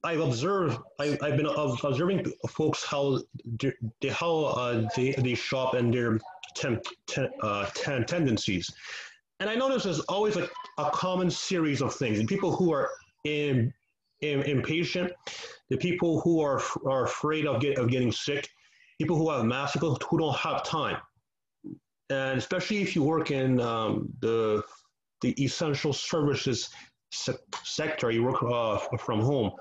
I've 0.05 0.21
observed, 0.21 0.79
I, 0.99 1.17
I've 1.23 1.37
been 1.37 1.47
observing 1.47 2.33
folks 2.49 2.85
how 2.85 3.21
they, 4.01 4.09
how 4.09 4.45
uh, 4.45 4.89
they, 4.97 5.13
they 5.13 5.35
shop 5.35 5.75
and 5.75 5.95
their 5.95 6.19
ten, 6.57 6.81
ten, 7.07 7.29
uh, 7.41 7.67
ten 7.75 8.05
tendencies. 8.05 8.69
And 9.39 9.49
I 9.49 9.55
notice 9.55 9.85
there's 9.85 10.01
always 10.01 10.37
a 10.37 10.91
common 10.91 11.31
series 11.31 11.83
of 11.83 11.95
things. 11.95 12.19
And 12.19 12.29
people 12.29 12.55
who 12.55 12.73
are 12.73 12.91
in, 13.25 13.73
in, 14.23 14.43
impatient, 14.43 15.13
the 15.69 15.77
people 15.77 16.21
who 16.21 16.41
are, 16.41 16.61
are 16.85 17.05
afraid 17.05 17.47
of, 17.47 17.61
get, 17.61 17.79
of 17.79 17.89
getting 17.89 18.13
sick, 18.13 18.49
people 19.03 19.17
who 19.17 19.31
have 19.31 19.73
people 19.73 19.99
who 20.09 20.19
don't 20.19 20.37
have 20.37 20.63
time. 20.63 20.99
And 22.11 22.39
especially 22.39 22.83
if 22.83 22.95
you 22.95 23.03
work 23.03 23.31
in 23.31 23.61
um, 23.61 24.09
the, 24.21 24.63
the 25.23 25.31
essential 25.43 25.93
services 25.93 26.71
se- 27.11 27.45
sector, 27.65 28.11
you 28.11 28.23
work 28.23 28.43
uh, 28.43 28.79
from 28.99 29.21
home 29.21 29.53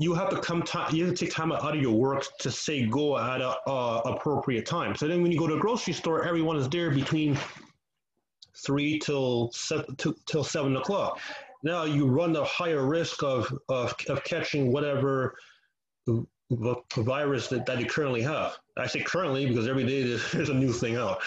you 0.00 0.14
have 0.14 0.30
to 0.30 0.40
come 0.40 0.62
time 0.62 0.94
you 0.94 1.04
have 1.04 1.14
to 1.14 1.26
take 1.26 1.34
time 1.34 1.52
out 1.52 1.76
of 1.76 1.82
your 1.82 1.92
work 1.92 2.24
to 2.38 2.50
say 2.50 2.86
go 2.86 3.18
at 3.18 3.42
a 3.42 3.54
uh, 3.68 4.00
appropriate 4.06 4.64
time 4.64 4.96
so 4.96 5.06
then 5.06 5.22
when 5.22 5.30
you 5.30 5.38
go 5.38 5.46
to 5.46 5.56
a 5.56 5.58
grocery 5.58 5.92
store 5.92 6.24
everyone 6.24 6.56
is 6.56 6.70
there 6.70 6.90
between 6.90 7.38
three 8.64 8.98
till 8.98 9.50
seven 9.52 9.94
till, 9.96 10.14
till 10.24 10.42
seven 10.42 10.74
o'clock 10.78 11.20
now 11.62 11.84
you 11.84 12.06
run 12.06 12.32
the 12.32 12.42
higher 12.44 12.86
risk 12.86 13.22
of 13.22 13.52
of, 13.68 13.94
of 14.08 14.24
catching 14.24 14.72
whatever 14.72 15.36
virus 16.50 17.48
that, 17.48 17.66
that 17.66 17.78
you 17.78 17.86
currently 17.86 18.22
have. 18.22 18.58
I 18.76 18.86
say 18.86 19.00
currently 19.00 19.46
because 19.46 19.68
every 19.68 19.84
day 19.84 20.02
there's, 20.02 20.32
there's 20.32 20.48
a 20.48 20.54
new 20.54 20.72
thing 20.72 20.96
out. 20.96 21.20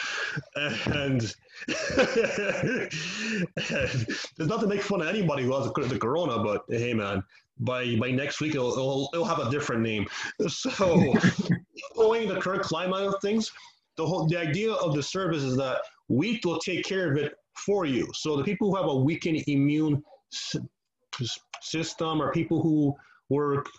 And, 0.55 1.21
there's 1.95 2.89
not 4.39 4.59
to 4.61 4.67
make 4.67 4.81
fun 4.81 5.01
of 5.01 5.07
anybody 5.07 5.43
who 5.43 5.53
has 5.53 5.71
the 5.71 5.99
corona, 5.99 6.43
but 6.43 6.63
hey, 6.67 6.93
man, 6.93 7.23
by 7.59 7.95
by 7.97 8.11
next 8.11 8.41
week 8.41 8.55
it'll, 8.55 8.73
it'll, 8.73 9.09
it'll 9.13 9.25
have 9.25 9.39
a 9.39 9.49
different 9.49 9.81
name. 9.81 10.07
So, 10.47 11.13
knowing 11.95 12.27
the 12.27 12.39
current 12.39 12.63
climate 12.63 13.01
of 13.01 13.21
things, 13.21 13.51
the 13.95 14.05
whole 14.05 14.27
the 14.27 14.37
idea 14.37 14.73
of 14.73 14.95
the 14.95 15.03
service 15.03 15.43
is 15.43 15.55
that 15.57 15.81
we 16.09 16.41
will 16.43 16.59
take 16.59 16.83
care 16.83 17.11
of 17.11 17.17
it 17.17 17.33
for 17.65 17.85
you. 17.85 18.07
So 18.13 18.35
the 18.35 18.43
people 18.43 18.69
who 18.69 18.75
have 18.75 18.87
a 18.87 18.95
weakened 18.95 19.43
immune 19.47 20.03
system, 21.61 22.21
or 22.21 22.31
people 22.31 22.61
who 22.61 22.95
work 23.29 23.69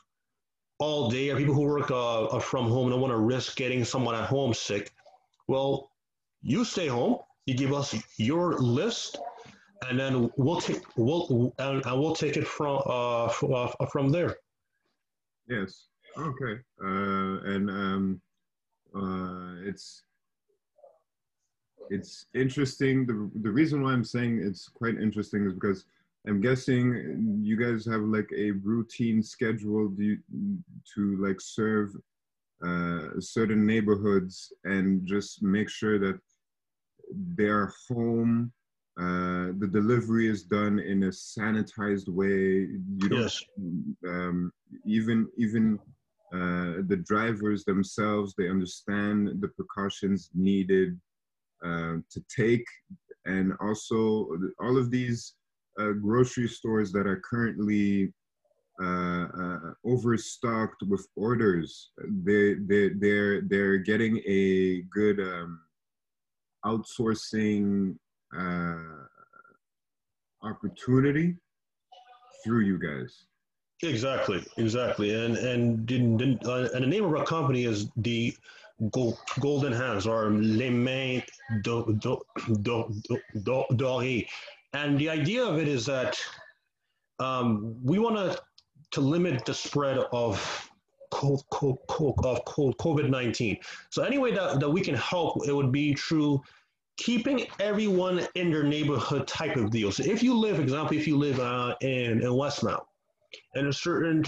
all 0.78 1.10
day, 1.10 1.30
or 1.30 1.36
people 1.36 1.54
who 1.54 1.62
work 1.62 1.90
uh, 1.90 2.38
from 2.38 2.68
home 2.68 2.90
don't 2.90 3.00
want 3.00 3.12
to 3.12 3.18
risk 3.18 3.56
getting 3.56 3.84
someone 3.84 4.14
at 4.14 4.28
home 4.28 4.52
sick, 4.52 4.92
well, 5.46 5.90
you 6.42 6.64
stay 6.64 6.88
home. 6.88 7.18
You 7.46 7.54
give 7.54 7.72
us 7.72 7.94
your 8.16 8.58
list 8.58 9.18
and 9.88 9.98
then 9.98 10.30
we'll 10.36 10.60
take 10.60 10.82
we'll 10.96 11.52
and, 11.58 11.84
and 11.84 12.00
we'll 12.00 12.14
take 12.14 12.36
it 12.36 12.46
from 12.46 12.82
uh, 12.86 13.26
uh 13.26 13.86
from 13.90 14.10
there. 14.10 14.36
Yes. 15.48 15.86
Okay. 16.16 16.60
Uh, 16.82 17.40
and 17.52 17.70
um, 17.70 18.20
uh, 18.94 19.68
it's 19.68 20.02
it's 21.90 22.26
interesting. 22.34 23.06
The 23.06 23.30
the 23.42 23.50
reason 23.50 23.82
why 23.82 23.92
I'm 23.92 24.04
saying 24.04 24.40
it's 24.42 24.68
quite 24.68 24.96
interesting 24.96 25.46
is 25.46 25.52
because 25.52 25.84
I'm 26.26 26.40
guessing 26.40 27.40
you 27.42 27.56
guys 27.56 27.84
have 27.86 28.00
like 28.02 28.30
a 28.36 28.52
routine 28.52 29.22
schedule 29.22 29.92
you, 29.98 30.18
to 30.94 31.16
like 31.24 31.40
serve 31.40 31.94
uh, 32.64 33.20
certain 33.20 33.66
neighborhoods 33.66 34.52
and 34.64 35.06
just 35.06 35.42
make 35.42 35.68
sure 35.68 35.98
that 35.98 36.18
they're 37.36 37.72
home 37.88 38.52
uh, 38.98 39.50
the 39.58 39.68
delivery 39.72 40.28
is 40.28 40.44
done 40.44 40.78
in 40.78 41.02
a 41.04 41.08
sanitized 41.08 42.08
way. 42.08 42.68
You 43.00 43.08
don't 43.08 43.22
yes. 43.22 43.42
um, 44.06 44.52
even 44.86 45.28
even 45.36 45.80
uh, 46.32 46.82
the 46.86 47.02
drivers 47.04 47.64
themselves 47.64 48.34
they 48.38 48.48
understand 48.48 49.40
the 49.40 49.48
precautions 49.48 50.30
needed 50.32 51.00
uh, 51.64 51.96
to 52.08 52.24
take, 52.34 52.64
and 53.24 53.52
also 53.60 54.28
all 54.60 54.78
of 54.78 54.92
these 54.92 55.34
uh, 55.80 55.92
grocery 55.92 56.48
stores 56.48 56.92
that 56.92 57.06
are 57.06 57.20
currently 57.28 58.12
uh, 58.82 59.26
uh, 59.40 59.72
overstocked 59.84 60.82
with 60.88 61.06
orders. 61.16 61.90
They 62.24 62.54
they 62.54 62.90
they're 62.90 63.42
they're 63.42 63.78
getting 63.78 64.20
a 64.26 64.82
good 64.92 65.20
um, 65.20 65.60
outsourcing 66.64 67.96
uh, 68.36 69.04
opportunity 70.42 71.36
through 72.42 72.60
you 72.60 72.78
guys. 72.78 73.26
Exactly, 73.82 74.44
exactly, 74.56 75.14
and 75.14 75.36
and 75.36 75.86
the, 75.86 76.38
uh, 76.44 76.68
and 76.74 76.84
the 76.84 76.88
name 76.88 77.04
of 77.04 77.14
our 77.14 77.24
company 77.24 77.64
is 77.64 77.88
the 77.96 78.34
Golden 78.90 79.72
Hands 79.72 80.06
or 80.06 80.30
Les 80.30 80.70
Mains 80.70 81.22
Dorées, 81.62 82.18
and 84.74 84.98
the 84.98 85.08
idea 85.08 85.42
of 85.44 85.58
it 85.58 85.68
is 85.68 85.86
that 85.86 86.18
um, 87.18 87.76
we 87.82 87.98
want 87.98 88.16
to 88.16 88.40
to 88.90 89.00
limit 89.00 89.44
the 89.44 89.54
spread 89.54 89.98
of 90.12 90.70
of 91.12 91.42
COVID 91.52 93.08
nineteen. 93.08 93.56
So 93.90 94.02
any 94.02 94.18
way 94.18 94.32
that, 94.34 94.60
that 94.60 94.68
we 94.68 94.80
can 94.80 94.96
help, 94.96 95.46
it 95.46 95.52
would 95.52 95.72
be 95.72 95.94
through 95.94 96.42
keeping 96.96 97.46
everyone 97.60 98.26
in 98.34 98.50
their 98.52 98.62
neighborhood 98.62 99.26
type 99.26 99.56
of 99.56 99.70
deal. 99.70 99.90
So 99.90 100.04
if 100.04 100.22
you 100.22 100.32
live, 100.46 100.60
example, 100.60 100.96
if 100.96 101.06
you 101.08 101.16
live 101.16 101.40
uh, 101.40 101.74
in, 101.80 102.22
in 102.22 102.30
Westmount 102.40 102.84
and 103.54 103.66
a 103.66 103.72
certain 103.72 104.24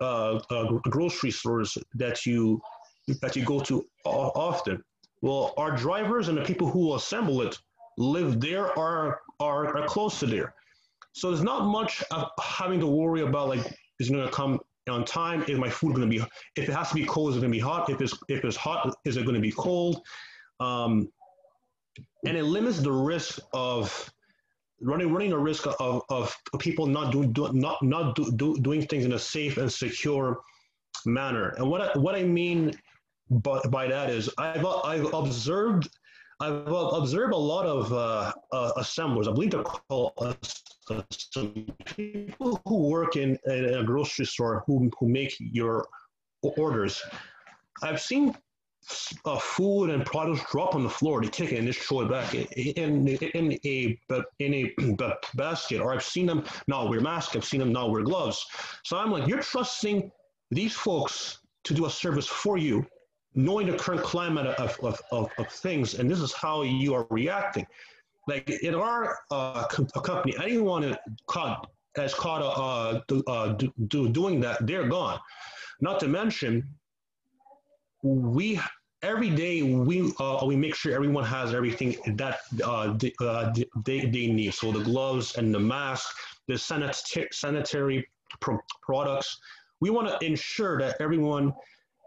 uh, 0.00 0.38
uh, 0.50 0.72
grocery 0.90 1.30
stores 1.30 1.76
that 1.94 2.26
you 2.26 2.60
that 3.22 3.36
you 3.36 3.44
go 3.44 3.60
to 3.60 3.84
often, 4.04 4.82
well, 5.20 5.54
our 5.56 5.76
drivers 5.76 6.28
and 6.28 6.38
the 6.38 6.42
people 6.42 6.68
who 6.68 6.94
assemble 6.94 7.40
it 7.42 7.58
live 7.98 8.40
there 8.40 8.76
or 8.78 9.20
are, 9.40 9.76
are 9.76 9.86
close 9.86 10.20
to 10.20 10.26
there. 10.26 10.54
So 11.12 11.30
there's 11.30 11.44
not 11.44 11.66
much 11.66 12.02
of 12.10 12.30
having 12.42 12.80
to 12.80 12.86
worry 12.86 13.22
about 13.22 13.48
like 13.48 13.60
is 14.00 14.10
it 14.10 14.12
going 14.12 14.26
to 14.26 14.32
come 14.32 14.60
on 14.90 15.04
time? 15.04 15.44
Is 15.48 15.58
my 15.58 15.70
food 15.70 15.94
going 15.94 16.10
to 16.10 16.18
be? 16.18 16.24
If 16.56 16.68
it 16.68 16.72
has 16.72 16.88
to 16.90 16.94
be 16.94 17.04
cold, 17.04 17.30
is 17.30 17.36
it 17.36 17.40
going 17.40 17.52
to 17.52 17.56
be 17.56 17.62
hot? 17.62 17.88
If 17.88 18.00
it's 18.00 18.18
if 18.28 18.44
it's 18.44 18.56
hot, 18.56 18.94
is 19.04 19.16
it 19.16 19.24
going 19.24 19.36
to 19.36 19.40
be 19.40 19.52
cold? 19.52 20.02
Um, 20.60 21.08
and 22.26 22.36
it 22.36 22.44
limits 22.44 22.80
the 22.80 22.92
risk 22.92 23.38
of 23.52 24.12
running 24.80 25.12
running 25.12 25.32
a 25.32 25.38
risk 25.38 25.66
of, 25.66 26.02
of 26.08 26.36
people 26.58 26.86
not 26.86 27.12
doing 27.12 27.32
do, 27.32 27.52
not 27.52 27.82
not 27.82 28.16
do, 28.16 28.30
do, 28.32 28.56
doing 28.58 28.86
things 28.86 29.04
in 29.04 29.12
a 29.12 29.18
safe 29.18 29.56
and 29.56 29.72
secure 29.72 30.40
manner. 31.06 31.50
And 31.58 31.70
what 31.70 31.80
I, 31.80 31.98
what 31.98 32.14
I 32.14 32.22
mean 32.24 32.72
by, 33.30 33.60
by 33.70 33.86
that 33.86 34.10
is 34.10 34.28
I've 34.38 34.66
I've 34.66 35.12
observed 35.14 35.88
I've 36.40 36.66
observed 36.66 37.32
a 37.32 37.36
lot 37.36 37.66
of 37.66 37.92
uh, 37.92 38.32
uh, 38.52 38.72
assemblers. 38.76 39.28
I 39.28 39.32
believe 39.32 39.52
they're 39.52 39.62
called 39.62 40.12
uh, 40.18 40.34
some 41.10 41.66
people 41.84 42.60
who 42.66 42.88
work 42.88 43.16
in, 43.16 43.38
in 43.46 43.74
a 43.74 43.84
grocery 43.84 44.26
store 44.26 44.64
who 44.66 44.90
who 44.98 45.08
make 45.08 45.34
your 45.38 45.86
orders. 46.42 47.02
I've 47.82 48.00
seen 48.00 48.34
uh, 49.24 49.38
food 49.38 49.90
and 49.90 50.04
products 50.04 50.44
drop 50.50 50.74
on 50.74 50.82
the 50.82 50.90
floor, 50.90 51.22
they 51.22 51.28
take 51.28 51.52
it 51.52 51.58
and 51.58 51.66
just 51.66 51.80
throw 51.80 52.02
it 52.02 52.10
back 52.10 52.34
in, 52.34 52.44
in, 52.76 53.08
in 53.08 53.58
a 53.64 53.98
in 54.38 54.54
a 54.54 54.74
basket. 55.34 55.80
Or 55.80 55.94
I've 55.94 56.04
seen 56.04 56.26
them 56.26 56.44
not 56.68 56.90
wear 56.90 57.00
masks. 57.00 57.34
I've 57.36 57.44
seen 57.44 57.60
them 57.60 57.72
not 57.72 57.90
wear 57.90 58.02
gloves. 58.02 58.44
So 58.84 58.98
I'm 58.98 59.10
like, 59.10 59.26
you're 59.26 59.40
trusting 59.40 60.10
these 60.50 60.74
folks 60.74 61.38
to 61.64 61.74
do 61.74 61.86
a 61.86 61.90
service 61.90 62.26
for 62.26 62.58
you, 62.58 62.86
knowing 63.34 63.66
the 63.66 63.76
current 63.76 64.02
climate 64.02 64.46
of, 64.46 64.78
of, 64.82 65.00
of, 65.10 65.30
of 65.38 65.48
things, 65.48 65.94
and 65.94 66.10
this 66.10 66.20
is 66.20 66.32
how 66.32 66.62
you 66.62 66.94
are 66.94 67.06
reacting. 67.10 67.66
Like 68.26 68.48
in 68.48 68.74
our 68.74 69.18
uh, 69.30 69.66
company, 69.66 70.34
anyone 70.42 70.96
caught 71.26 71.68
has 71.96 72.14
caught 72.14 72.42
uh, 72.42 73.00
uh, 73.30 73.48
do, 73.52 73.72
do, 73.86 74.08
doing 74.08 74.40
that, 74.40 74.66
they're 74.66 74.88
gone. 74.88 75.20
Not 75.80 76.00
to 76.00 76.08
mention, 76.08 76.66
we 78.02 78.60
every 79.02 79.30
day 79.30 79.62
we 79.62 80.12
uh, 80.18 80.44
we 80.46 80.56
make 80.56 80.74
sure 80.74 80.92
everyone 80.92 81.24
has 81.24 81.54
everything 81.54 81.96
that 82.16 82.38
uh, 82.64 82.96
uh, 83.20 83.54
they, 83.84 84.00
they 84.06 84.26
need. 84.26 84.54
So 84.54 84.72
the 84.72 84.82
gloves 84.82 85.36
and 85.36 85.54
the 85.54 85.60
mask, 85.60 86.16
the 86.48 86.58
sanitary 86.58 87.28
sanitary 87.32 88.08
pro- 88.40 88.58
products. 88.82 89.38
We 89.80 89.90
want 89.90 90.08
to 90.08 90.26
ensure 90.26 90.78
that 90.78 90.96
everyone 91.00 91.52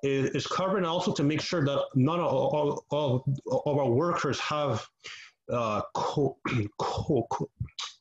is, 0.04 0.30
is 0.32 0.48
covered, 0.48 0.78
and 0.78 0.86
also 0.86 1.12
to 1.14 1.24
make 1.24 1.42
sure 1.42 1.66
that 1.66 1.86
none 1.96 2.20
of 2.20 2.26
all, 2.26 2.86
all, 2.90 3.26
of 3.66 3.78
our 3.78 3.90
workers 3.90 4.40
have 4.40 4.88
uh, 5.52 5.82
co- 5.96 6.38
co- 6.80 7.50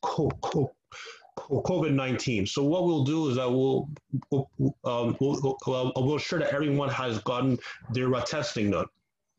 co- 0.03 0.31
co- 0.43 0.73
COVID 1.38 1.93
nineteen. 1.93 2.47
So 2.47 2.62
what 2.65 2.85
we'll 2.85 3.05
do 3.05 3.29
is 3.31 3.37
that 3.37 3.49
we'll 3.50 3.88
we'll, 4.31 4.49
um, 4.85 5.17
we'll, 5.21 5.59
we'll, 5.67 5.93
we'll 5.97 6.12
ensure 6.15 6.38
that 6.41 6.53
everyone 6.53 6.88
has 6.91 7.19
gotten 7.21 7.59
their 7.93 8.12
uh, 8.15 8.21
testing 8.23 8.71
done. 8.71 8.87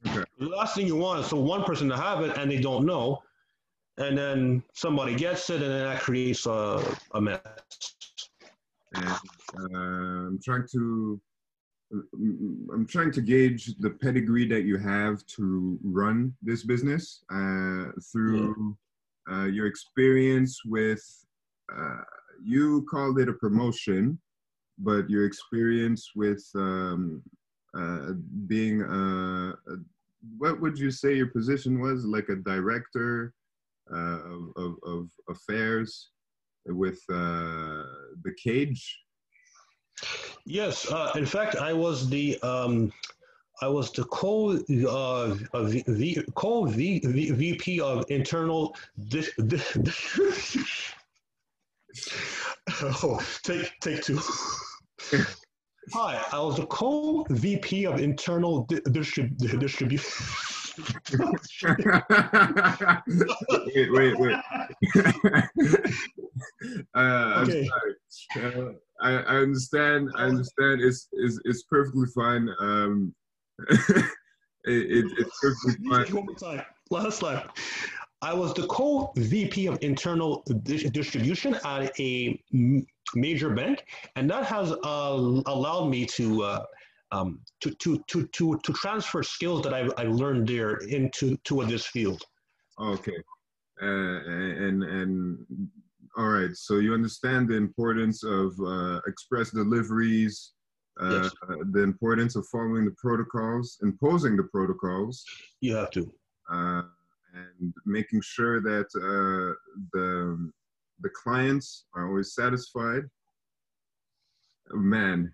Okay. 0.07 0.23
The 0.39 0.45
last 0.45 0.75
thing 0.75 0.87
you 0.87 0.95
want 0.95 1.21
is 1.21 1.29
for 1.29 1.43
one 1.43 1.63
person 1.63 1.89
to 1.89 1.97
have 1.97 2.21
it 2.21 2.37
and 2.37 2.49
they 2.49 2.59
don't 2.59 2.85
know, 2.85 3.21
and 3.97 4.17
then 4.17 4.63
somebody 4.73 5.15
gets 5.15 5.49
it 5.49 5.61
and 5.61 5.71
then 5.71 5.83
that 5.85 6.01
creates 6.01 6.45
a, 6.45 6.83
a 7.13 7.21
mess. 7.21 7.39
and 8.93 9.07
uh, 9.07 9.77
I'm 9.77 10.39
trying 10.43 10.67
to 10.73 11.19
I'm 11.91 12.85
trying 12.89 13.11
to 13.13 13.21
gauge 13.21 13.75
the 13.79 13.91
pedigree 13.91 14.47
that 14.49 14.63
you 14.63 14.77
have 14.77 15.25
to 15.37 15.79
run 15.83 16.33
this 16.41 16.63
business 16.63 17.23
uh, 17.31 17.91
through 18.11 18.77
uh, 19.31 19.45
your 19.45 19.67
experience 19.67 20.59
with. 20.65 21.03
Uh, 21.73 22.01
you 22.43 22.85
called 22.89 23.19
it 23.19 23.29
a 23.29 23.33
promotion, 23.33 24.19
but 24.77 25.09
your 25.09 25.25
experience 25.25 26.11
with 26.15 26.45
um, 26.55 27.23
uh, 27.77 28.13
being 28.47 28.81
a, 28.81 29.53
a, 29.71 29.75
what 30.37 30.59
would 30.61 30.77
you 30.77 30.91
say 30.91 31.15
your 31.15 31.27
position 31.27 31.79
was? 31.79 32.05
Like 32.05 32.29
a 32.29 32.35
director 32.35 33.33
uh, 33.93 34.19
of, 34.23 34.49
of, 34.55 34.75
of 34.85 35.09
affairs 35.29 36.09
with 36.65 36.99
uh, 37.09 37.83
the 38.23 38.33
cage. 38.41 38.99
Yes, 40.45 40.91
uh, 40.91 41.11
in 41.15 41.25
fact, 41.25 41.55
I 41.55 41.73
was 41.73 42.09
the 42.09 42.39
um, 42.41 42.91
I 43.61 43.67
was 43.67 43.91
the 43.91 44.03
co 44.05 44.51
uh, 44.51 45.35
uh, 45.53 45.63
v, 45.63 45.83
v, 45.87 46.23
co 46.35 46.65
v, 46.65 46.99
v, 46.99 47.31
VP 47.31 47.81
of 47.81 48.05
internal. 48.09 48.75
Dis, 49.09 49.31
dis, 49.47 49.73
dis 49.73 50.93
oh, 52.83 53.19
take 53.43 53.71
take 53.81 54.01
two. 54.03 54.19
Hi, 55.93 56.23
I 56.31 56.39
was 56.39 56.57
the 56.57 56.65
co 56.67 57.25
VP 57.29 57.85
of 57.85 57.99
internal 57.99 58.63
di- 58.65 58.79
distrib- 58.81 59.37
distribution. 59.59 60.25
wait, 63.73 63.91
wait, 63.91 64.19
wait. 64.19 64.35
uh, 66.93 67.43
Okay. 67.43 67.65
I'm 67.65 67.65
sorry. 67.65 67.93
Uh, 68.69 68.73
I, 69.01 69.11
I 69.11 69.35
understand. 69.37 70.09
I 70.15 70.23
understand. 70.23 70.81
It's 70.81 71.07
it's, 71.13 71.39
it's 71.45 71.63
perfectly 71.63 72.07
fine. 72.15 72.49
Um, 72.59 73.13
it, 73.69 74.05
it, 74.65 75.05
it's 75.17 75.39
perfectly 75.41 75.89
fine. 75.89 76.15
One 76.15 76.25
more 76.25 76.35
time. 76.35 76.63
Last 76.89 77.19
time. 77.19 77.49
I 78.21 78.33
was 78.33 78.53
the 78.55 78.65
co-VP 78.65 79.67
of 79.67 79.77
internal 79.81 80.43
dis- 80.63 80.89
distribution 80.89 81.55
at 81.63 81.99
a 81.99 82.41
major 83.13 83.51
bank, 83.51 83.85
and 84.15 84.29
that 84.31 84.45
has 84.45 84.71
uh, 84.71 85.41
allowed 85.45 85.89
me 85.89 86.05
to, 86.07 86.43
uh, 86.43 86.65
um, 87.11 87.39
to, 87.61 87.69
to, 87.75 88.03
to, 88.07 88.25
to, 88.27 88.59
to 88.63 88.73
transfer 88.73 89.21
skills 89.21 89.61
that 89.61 89.73
I've, 89.73 89.91
I've 89.97 90.09
learned 90.09 90.47
there 90.47 90.77
into 90.77 91.37
to 91.43 91.63
this 91.65 91.85
field. 91.85 92.23
Okay. 92.79 93.17
Uh, 93.79 93.85
and 93.85 94.83
and 94.83 95.45
all 96.17 96.29
right. 96.29 96.55
So 96.55 96.77
you 96.77 96.93
understand 96.93 97.47
the 97.47 97.55
importance 97.55 98.23
of 98.23 98.53
uh, 98.59 98.99
express 99.07 99.51
deliveries, 99.51 100.53
uh, 100.99 101.21
Yes. 101.21 101.31
uh, 101.47 101.55
the 101.71 101.83
importance 101.83 102.35
of 102.35 102.45
following 102.47 102.85
the 102.85 102.95
protocols, 102.97 103.77
imposing 103.83 104.35
the 104.35 104.43
protocols, 104.45 105.23
You 105.61 105.75
have 105.75 105.91
to. 105.91 106.11
uh, 106.51 106.83
and 107.33 107.73
making 107.85 108.21
sure 108.21 108.61
that 108.61 108.87
uh, 108.95 109.53
the 109.93 110.51
the 111.01 111.09
clients 111.23 111.85
are 111.93 112.07
always 112.07 112.33
satisfied. 112.33 113.03
Man, 114.73 115.31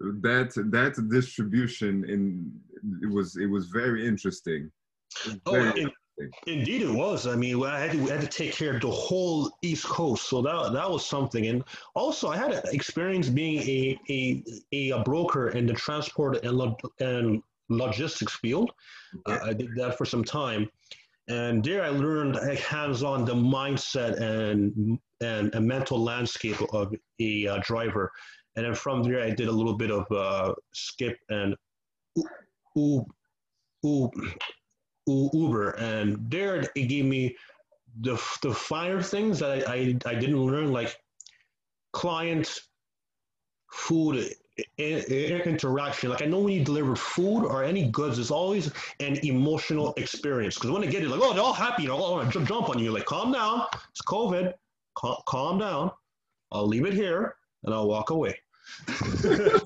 that 0.00 0.50
that 0.72 0.94
distribution 1.10 2.04
in 2.08 2.22
it 3.02 3.10
was 3.12 3.36
it 3.36 3.46
was 3.46 3.66
very 3.66 4.06
interesting. 4.06 4.70
It 5.26 5.32
was 5.32 5.40
Oh, 5.46 5.52
very 5.52 5.92
indeed 6.46 6.82
it 6.82 6.90
was. 6.90 7.26
I 7.26 7.36
mean, 7.36 7.62
I 7.64 7.78
had, 7.78 7.92
to, 7.92 8.02
I 8.04 8.12
had 8.12 8.20
to 8.20 8.26
take 8.26 8.52
care 8.52 8.74
of 8.74 8.80
the 8.80 8.90
whole 8.90 9.50
East 9.62 9.84
Coast, 9.84 10.28
so 10.28 10.42
that 10.42 10.72
that 10.72 10.90
was 10.90 11.06
something. 11.06 11.46
And 11.46 11.64
also, 11.94 12.28
I 12.28 12.36
had 12.36 12.62
experience 12.72 13.28
being 13.28 13.60
a 13.60 14.42
a, 14.72 14.90
a, 14.90 15.02
broker 15.04 15.50
in 15.50 15.66
the 15.66 15.74
transport 15.74 16.44
and 16.44 16.56
lo- 16.56 16.76
and 17.00 17.42
logistics 17.68 18.34
field. 18.36 18.72
Uh, 19.26 19.38
I 19.44 19.52
did 19.52 19.74
that 19.76 19.98
for 19.98 20.04
some 20.04 20.24
time, 20.24 20.68
and 21.28 21.62
there 21.64 21.82
I 21.82 21.88
learned 21.90 22.36
like, 22.36 22.58
hands-on 22.58 23.24
the 23.24 23.34
mindset 23.34 24.20
and 24.20 24.98
and 25.20 25.54
a 25.54 25.60
mental 25.60 26.02
landscape 26.02 26.60
of 26.72 26.94
a 27.20 27.46
uh, 27.46 27.58
driver. 27.62 28.10
And 28.56 28.66
then 28.66 28.74
from 28.74 29.02
there, 29.02 29.22
I 29.22 29.30
did 29.30 29.48
a 29.48 29.52
little 29.52 29.76
bit 29.76 29.90
of 29.90 30.10
uh, 30.12 30.52
skip 30.74 31.16
and 31.30 31.56
ooh, 32.76 33.06
ooh, 33.86 34.10
U- 34.10 34.10
Uber, 35.06 35.70
and 35.72 36.18
there 36.30 36.60
it 36.74 36.86
gave 36.88 37.04
me 37.04 37.36
the 38.00 38.14
the 38.42 38.54
finer 38.54 39.02
things 39.02 39.38
that 39.40 39.68
I, 39.68 39.72
I, 39.74 39.78
I 40.06 40.14
didn't 40.14 40.40
learn, 40.44 40.72
like 40.72 40.98
client 41.92 42.60
food 43.70 44.34
i- 44.58 44.64
i- 44.78 45.42
interaction. 45.46 46.10
Like 46.10 46.22
I 46.22 46.26
know 46.26 46.40
when 46.40 46.52
you 46.52 46.64
deliver 46.64 46.94
food 46.96 47.44
or 47.44 47.64
any 47.64 47.88
goods, 47.90 48.18
it's 48.18 48.30
always 48.30 48.70
an 49.00 49.16
emotional 49.24 49.94
experience. 49.96 50.54
Because 50.56 50.70
when 50.70 50.82
they 50.82 50.88
get 50.88 51.02
it, 51.02 51.08
like 51.08 51.20
oh, 51.22 51.32
they're 51.32 51.42
all 51.42 51.52
happy, 51.52 51.82
you 51.84 51.88
know, 51.88 51.98
oh, 52.02 52.24
jump, 52.26 52.48
jump 52.48 52.68
on 52.68 52.78
you. 52.78 52.92
Like 52.92 53.06
calm 53.06 53.32
down, 53.32 53.66
it's 53.90 54.02
COVID. 54.02 54.54
Cal- 55.00 55.22
calm 55.26 55.58
down. 55.58 55.90
I'll 56.52 56.66
leave 56.66 56.86
it 56.86 56.94
here 56.94 57.36
and 57.64 57.74
I'll 57.74 57.88
walk 57.88 58.10
away. 58.10 58.38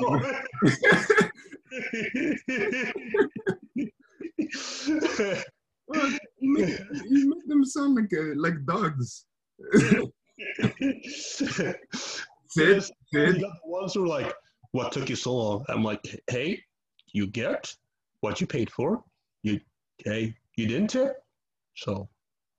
Well, 5.88 6.10
you, 6.38 6.52
make, 6.54 6.78
you 7.08 7.28
make 7.28 7.48
them 7.48 7.64
sound 7.64 7.96
like 7.96 8.12
uh, 8.12 8.34
like 8.36 8.64
dogs. 8.64 9.26
Sid, 11.02 11.76
Sid, 12.52 13.40
got 13.40 13.52
the 13.52 13.60
ones 13.64 13.94
who 13.94 14.04
are 14.04 14.08
like, 14.08 14.32
"What 14.72 14.92
took 14.92 15.08
you 15.08 15.16
so 15.16 15.34
long?" 15.34 15.64
I'm 15.68 15.82
like, 15.82 16.22
"Hey, 16.30 16.62
you 17.12 17.26
get 17.26 17.74
what 18.20 18.40
you 18.40 18.46
paid 18.46 18.70
for. 18.70 19.02
You, 19.42 19.60
hey, 19.98 20.34
you 20.56 20.66
didn't 20.66 20.90
tip, 20.90 21.16
so 21.76 22.08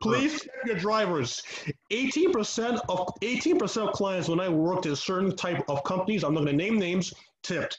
Please 0.00 0.42
check 0.42 0.66
your 0.66 0.76
drivers. 0.76 1.42
18% 1.90 2.80
of 2.88 3.08
18% 3.22 3.88
of 3.88 3.92
clients 3.92 4.28
when 4.28 4.40
I 4.40 4.48
worked 4.48 4.86
in 4.86 4.96
certain 4.96 5.36
type 5.36 5.62
of 5.68 5.84
companies, 5.84 6.24
I'm 6.24 6.34
not 6.34 6.44
going 6.44 6.56
to 6.56 6.64
name 6.64 6.78
names, 6.78 7.12
tipped. 7.42 7.78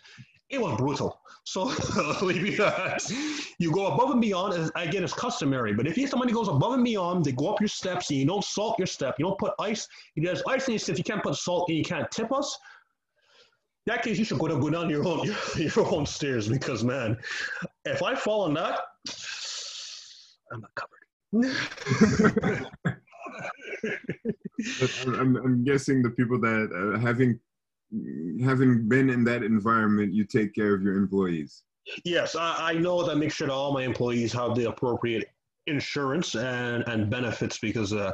It 0.49 0.61
was 0.61 0.77
brutal. 0.77 1.19
So. 1.45 1.71
You 3.61 3.71
go 3.71 3.93
above 3.93 4.09
and 4.09 4.19
beyond. 4.19 4.55
and 4.55 4.71
Again, 4.75 5.03
it's 5.03 5.13
customary. 5.13 5.71
But 5.73 5.85
if 5.85 5.95
you, 5.95 6.07
somebody 6.07 6.33
goes 6.33 6.47
above 6.47 6.73
and 6.73 6.83
beyond, 6.83 7.23
they 7.23 7.31
go 7.31 7.53
up 7.53 7.61
your 7.61 7.67
steps, 7.67 8.09
and 8.09 8.17
you 8.17 8.25
don't 8.25 8.43
salt 8.43 8.79
your 8.79 8.87
step, 8.87 9.15
you 9.19 9.25
don't 9.25 9.37
put 9.37 9.53
ice. 9.59 9.87
If 10.15 10.23
there's 10.23 10.41
ice 10.47 10.67
in 10.67 10.73
your 10.73 10.79
step, 10.79 10.97
you 10.97 11.03
can't 11.03 11.21
put 11.21 11.35
salt, 11.35 11.69
and 11.69 11.77
you 11.77 11.83
can't 11.83 12.09
tip 12.09 12.31
us. 12.31 12.57
In 13.85 13.93
that 13.93 14.03
case, 14.03 14.17
you 14.17 14.25
should 14.25 14.39
go 14.39 14.47
down, 14.47 14.59
go 14.61 14.71
down 14.71 14.89
your 14.89 15.07
own 15.07 15.25
your 15.57 15.93
own 15.93 16.07
stairs 16.07 16.47
because 16.47 16.83
man, 16.83 17.17
if 17.85 18.01
I 18.01 18.15
fall 18.15 18.41
on 18.41 18.55
that, 18.55 18.79
I'm 20.51 20.61
not 20.61 20.73
covered. 20.73 21.00
I'm, 25.07 25.37
I'm, 25.37 25.63
guessing 25.63 26.01
the 26.01 26.09
people 26.09 26.39
that 26.41 26.69
uh, 26.73 26.99
having 26.99 27.39
having 28.43 28.87
been 28.87 29.09
in 29.09 29.23
that 29.25 29.43
environment, 29.43 30.13
you 30.13 30.25
take 30.25 30.53
care 30.53 30.73
of 30.73 30.81
your 30.81 30.95
employees. 30.97 31.63
Yes, 32.03 32.35
I, 32.35 32.71
I 32.71 32.73
know 32.73 33.03
that. 33.03 33.15
Make 33.15 33.31
sure 33.31 33.47
that 33.47 33.53
all 33.53 33.73
my 33.73 33.83
employees 33.83 34.33
have 34.33 34.55
the 34.55 34.67
appropriate 34.69 35.29
insurance 35.67 36.35
and, 36.35 36.83
and 36.87 37.09
benefits 37.09 37.57
because 37.59 37.93
uh, 37.93 38.11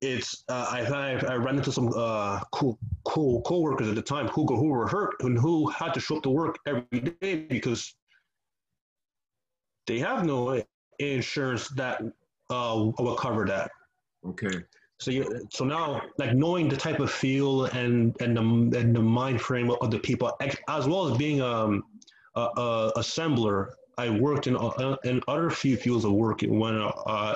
it's 0.00 0.42
uh, 0.48 0.66
I've, 0.70 0.92
I've 0.92 1.44
ran 1.44 1.56
into 1.56 1.72
some 1.72 1.92
uh, 1.94 2.40
cool 2.50 2.78
cool 3.04 3.40
coworkers 3.42 3.88
at 3.88 3.94
the 3.94 4.02
time 4.02 4.28
who 4.28 4.46
who 4.46 4.66
were 4.66 4.88
hurt 4.88 5.14
and 5.20 5.38
who 5.38 5.68
had 5.70 5.94
to 5.94 6.00
show 6.00 6.16
up 6.16 6.24
to 6.24 6.30
work 6.30 6.58
every 6.66 7.00
day 7.20 7.46
because 7.48 7.94
they 9.86 9.98
have 10.00 10.24
no 10.26 10.62
insurance 10.98 11.68
that 11.70 12.02
uh, 12.52 12.92
will 12.98 13.16
cover 13.16 13.44
that. 13.46 13.70
Okay. 14.26 14.62
So 15.00 15.10
you, 15.10 15.48
so 15.50 15.64
now, 15.64 16.00
like 16.18 16.34
knowing 16.34 16.68
the 16.68 16.76
type 16.76 17.00
of 17.00 17.10
feel 17.10 17.64
and 17.66 18.14
and 18.20 18.36
the 18.36 18.78
and 18.78 18.94
the 18.94 19.02
mind 19.02 19.40
frame 19.40 19.70
of 19.70 19.90
the 19.90 19.98
people, 19.98 20.32
as 20.68 20.86
well 20.86 21.10
as 21.10 21.18
being 21.18 21.40
um, 21.40 21.82
a, 22.36 22.40
a 22.40 22.92
assembler, 22.98 23.70
I 23.98 24.10
worked 24.10 24.46
in 24.46 24.56
uh, 24.56 24.96
in 25.04 25.20
other 25.26 25.50
few 25.50 25.76
fields 25.76 26.04
of 26.04 26.12
work 26.12 26.42
when 26.42 26.76
uh, 26.80 27.34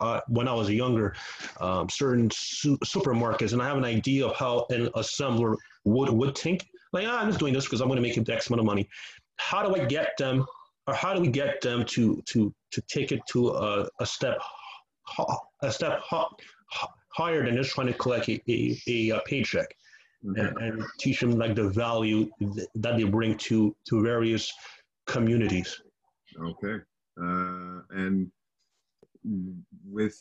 uh, 0.00 0.20
when 0.28 0.48
I 0.48 0.54
was 0.54 0.68
younger, 0.68 1.14
um, 1.60 1.88
certain 1.88 2.28
su- 2.32 2.78
supermarkets, 2.78 3.52
and 3.52 3.62
I 3.62 3.66
have 3.66 3.76
an 3.76 3.84
idea 3.84 4.26
of 4.26 4.36
how 4.36 4.66
an 4.70 4.86
assembler 4.96 5.56
would 5.84 6.10
would 6.10 6.36
think. 6.36 6.66
Like, 6.92 7.06
ah, 7.08 7.20
I'm 7.20 7.28
just 7.28 7.38
doing 7.38 7.54
this 7.54 7.64
because 7.64 7.80
I'm 7.80 7.88
going 7.88 7.96
to 7.96 8.02
make 8.02 8.16
X 8.28 8.48
amount 8.48 8.60
of 8.60 8.66
money. 8.66 8.88
How 9.36 9.66
do 9.66 9.80
I 9.80 9.84
get 9.84 10.16
them 10.18 10.44
or 10.86 10.94
how 10.94 11.14
do 11.14 11.20
we 11.20 11.28
get 11.28 11.60
them 11.60 11.84
to 11.84 12.22
to 12.26 12.54
to 12.70 12.82
take 12.82 13.12
it 13.12 13.20
to 13.28 13.50
a, 13.50 13.88
a 14.00 14.06
step 14.06 14.38
a 15.62 15.70
step 15.70 16.00
higher 17.12 17.44
than 17.44 17.56
just 17.56 17.70
trying 17.70 17.86
to 17.86 17.94
collect 17.94 18.28
a, 18.28 18.40
a, 18.88 19.10
a 19.10 19.20
paycheck 19.26 19.68
mm-hmm. 20.24 20.40
and, 20.40 20.56
and, 20.58 20.84
teach 20.98 21.20
them 21.20 21.32
like 21.32 21.54
the 21.54 21.68
value 21.68 22.28
that 22.74 22.96
they 22.96 23.04
bring 23.04 23.36
to 23.36 23.74
to 23.88 24.02
various 24.02 24.52
communities 25.06 25.80
okay 26.40 26.76
uh, 27.22 27.80
and 27.90 28.30
with 29.88 30.18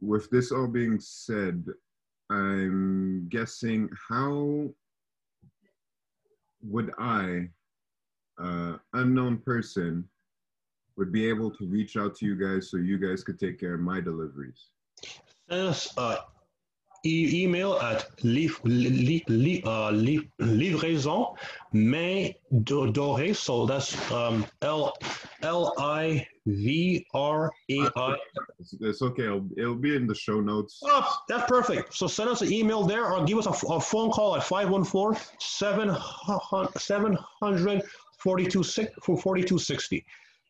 with 0.00 0.28
this 0.30 0.52
all 0.52 0.66
being 0.66 0.98
said 1.00 1.64
i'm 2.30 3.28
guessing 3.28 3.88
how 4.08 4.68
would 6.62 6.92
i 6.98 7.48
uh, 8.42 8.78
unknown 8.94 9.38
person 9.38 10.08
would 10.96 11.12
be 11.12 11.28
able 11.28 11.50
to 11.50 11.66
reach 11.66 11.96
out 11.96 12.14
to 12.16 12.26
you 12.26 12.36
guys 12.36 12.70
so 12.70 12.76
you 12.76 12.98
guys 12.98 13.24
could 13.24 13.38
take 13.38 13.58
care 13.58 13.74
of 13.74 13.80
my 13.80 14.00
deliveries? 14.00 14.68
Send 15.48 15.68
us 15.68 15.96
uh, 15.96 16.18
e- 17.04 17.42
email 17.42 17.78
at 17.80 18.06
liv, 18.24 18.60
li, 18.64 19.24
li, 19.28 19.62
uh, 19.64 19.90
li, 19.90 20.28
livraison 20.40 21.34
main 21.72 22.34
dorée. 22.52 23.34
So 23.34 23.66
that's 23.66 23.96
um, 24.12 24.46
L 24.62 24.94
L 25.42 25.74
I 25.78 26.26
V 26.46 27.06
R 27.14 27.50
A 27.70 27.88
I. 27.96 28.16
It's 28.80 29.02
okay. 29.02 29.24
It'll, 29.24 29.48
it'll, 29.56 29.74
be 29.74 29.96
in 29.96 30.06
the 30.06 30.14
show 30.14 30.40
notes. 30.40 30.78
Oh, 30.84 31.16
that's 31.28 31.48
perfect. 31.48 31.94
So 31.94 32.06
send 32.06 32.30
us 32.30 32.42
an 32.42 32.52
email 32.52 32.84
there 32.84 33.12
or 33.12 33.24
give 33.24 33.38
us 33.38 33.46
a, 33.46 33.66
a 33.66 33.80
phone 33.80 34.10
call 34.10 34.36
at 34.36 34.44
514 34.44 35.20
700 35.38 37.82
42 38.22 38.62
for 39.02 39.16
4260 39.18 40.04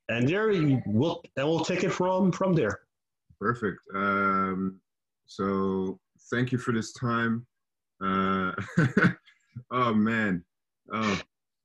and 0.09 0.29
there 0.29 0.53
we'll 0.87 1.23
and 1.37 1.49
we'll 1.49 1.65
take 1.65 1.85
it 1.85 1.91
from 1.91 2.33
from 2.33 2.55
there. 2.55 2.81
Perfect. 3.41 3.81
Um 3.95 4.81
so 5.27 5.99
thank 6.31 6.53
you 6.53 6.59
for 6.59 6.73
this 6.73 6.93
time. 6.93 7.47
Uh 8.05 8.53
oh 9.71 9.95
man. 9.95 10.45
Oh 10.93 11.21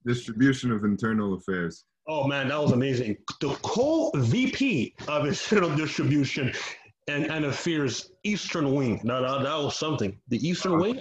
distribution 0.05 0.71
of 0.71 0.83
internal 0.85 1.33
affairs. 1.33 1.85
Oh 2.07 2.27
man 2.27 2.47
that 2.49 2.61
was 2.61 2.71
amazing. 2.71 3.17
The 3.41 3.49
co-vp 3.61 4.95
of 5.07 5.25
internal 5.25 5.75
distribution 5.75 6.53
and, 7.07 7.25
and 7.25 7.45
affairs 7.45 8.11
eastern 8.23 8.73
wing. 8.73 9.01
That, 9.03 9.21
that, 9.21 9.43
that 9.43 9.57
was 9.57 9.77
something. 9.77 10.17
The 10.27 10.45
eastern 10.47 10.79
wing? 10.79 10.99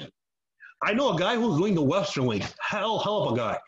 I 0.83 0.93
know 0.93 1.15
a 1.15 1.19
guy 1.19 1.37
who's 1.37 1.59
doing 1.59 1.75
the 1.75 1.83
western 1.83 2.27
wing. 2.27 2.43
Hell 2.61 2.99
hell 2.99 3.25
of 3.25 3.35
a 3.35 3.37
guy 3.37 3.59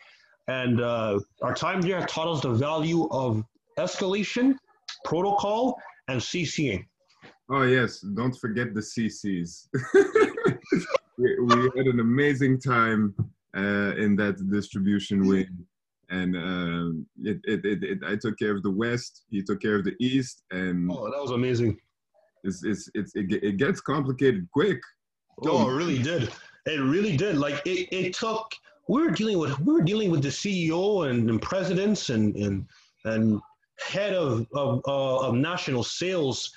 and 0.48 0.80
uh, 0.80 1.20
our 1.42 1.54
time 1.54 1.80
there 1.80 2.04
taught 2.06 2.26
us 2.26 2.40
the 2.40 2.50
value 2.50 3.06
of 3.10 3.44
escalation, 3.78 4.54
protocol, 5.04 5.76
and 6.08 6.20
CCing. 6.20 6.84
Oh, 7.50 7.62
yes. 7.62 8.00
Don't 8.00 8.34
forget 8.34 8.74
the 8.74 8.80
CCs. 8.80 9.68
we, 11.18 11.38
we, 11.40 11.70
had 11.76 11.86
an 11.86 12.00
amazing 12.00 12.60
time 12.60 13.14
uh, 13.56 13.94
in 13.96 14.16
that 14.16 14.50
distribution 14.50 15.26
wing. 15.26 15.48
And 16.10 16.34
um, 16.36 17.06
it, 17.22 17.38
it, 17.44 17.64
it, 17.64 17.84
it, 17.84 17.98
I 18.06 18.16
took 18.16 18.38
care 18.38 18.56
of 18.56 18.62
the 18.62 18.70
West, 18.70 19.24
he 19.30 19.42
took 19.42 19.60
care 19.60 19.76
of 19.76 19.84
the 19.84 19.94
East. 20.00 20.42
And 20.50 20.90
oh, 20.90 21.10
that 21.10 21.20
was 21.20 21.30
amazing. 21.30 21.78
It's, 22.44 22.64
it's, 22.64 22.90
it's, 22.94 23.14
it, 23.14 23.32
it 23.42 23.56
gets 23.58 23.82
complicated 23.82 24.48
quick. 24.52 24.80
Oh, 25.44 25.68
it 25.68 25.74
really 25.74 26.02
did. 26.02 26.30
It 26.64 26.80
really 26.80 27.16
did. 27.16 27.36
Like, 27.36 27.60
it, 27.66 27.88
it 27.94 28.14
took 28.14 28.50
were 28.88 29.10
dealing 29.10 29.38
with 29.38 29.58
we 29.60 29.72
were 29.72 29.82
dealing 29.82 30.10
with 30.10 30.22
the 30.22 30.28
CEO 30.28 31.08
and, 31.08 31.28
and 31.28 31.40
presidents 31.40 32.10
and 32.10 32.34
and 32.36 32.66
and 33.04 33.40
head 33.78 34.14
of 34.14 34.46
of, 34.54 34.80
uh, 34.86 35.18
of 35.28 35.34
national 35.34 35.82
sales, 35.84 36.52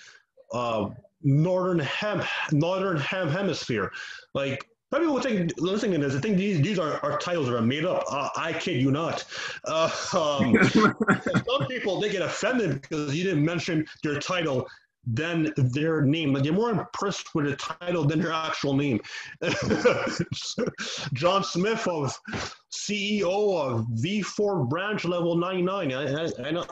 uh, 0.54 0.90
northern 1.24 1.80
hem 1.80 2.24
northern 2.52 2.98
hem 2.98 3.30
hemisphere, 3.30 3.92
like. 4.34 4.66
People 4.94 5.14
would 5.14 5.24
think, 5.24 5.54
listening 5.58 6.02
to 6.02 6.06
this, 6.06 6.18
I 6.18 6.20
think 6.20 6.36
these, 6.36 6.62
these 6.62 6.78
are, 6.78 7.18
titles 7.20 7.48
that 7.48 7.56
are 7.56 7.62
made 7.62 7.86
up. 7.86 8.04
Uh, 8.12 8.28
I 8.36 8.52
kid 8.52 8.82
you 8.82 8.92
not. 8.92 9.24
Uh, 9.64 9.86
um, 10.14 10.62
some 10.66 11.66
people, 11.70 12.02
they 12.02 12.10
get 12.10 12.22
offended 12.22 12.82
because 12.82 13.16
you 13.16 13.24
didn't 13.24 13.46
mention 13.46 13.88
their 14.04 14.20
title 14.20 14.68
than 15.06 15.52
their 15.58 16.02
name. 16.02 16.34
Like 16.34 16.44
they're 16.44 16.54
more 16.54 16.70
impressed 16.70 17.34
with 17.34 17.48
a 17.48 17.56
title 17.56 18.06
than 18.06 18.22
their 18.22 18.32
actual 18.32 18.76
name. 18.76 19.00
John 21.14 21.44
Smith 21.44 21.88
of 21.88 22.16
CEO 22.72 23.60
of 23.60 23.86
V4 23.88 24.70
branch 24.70 25.06
level 25.06 25.36
99. 25.36 25.94
I, 25.94 26.26
I, 26.26 26.30
I 26.46 26.52
know. 26.52 26.66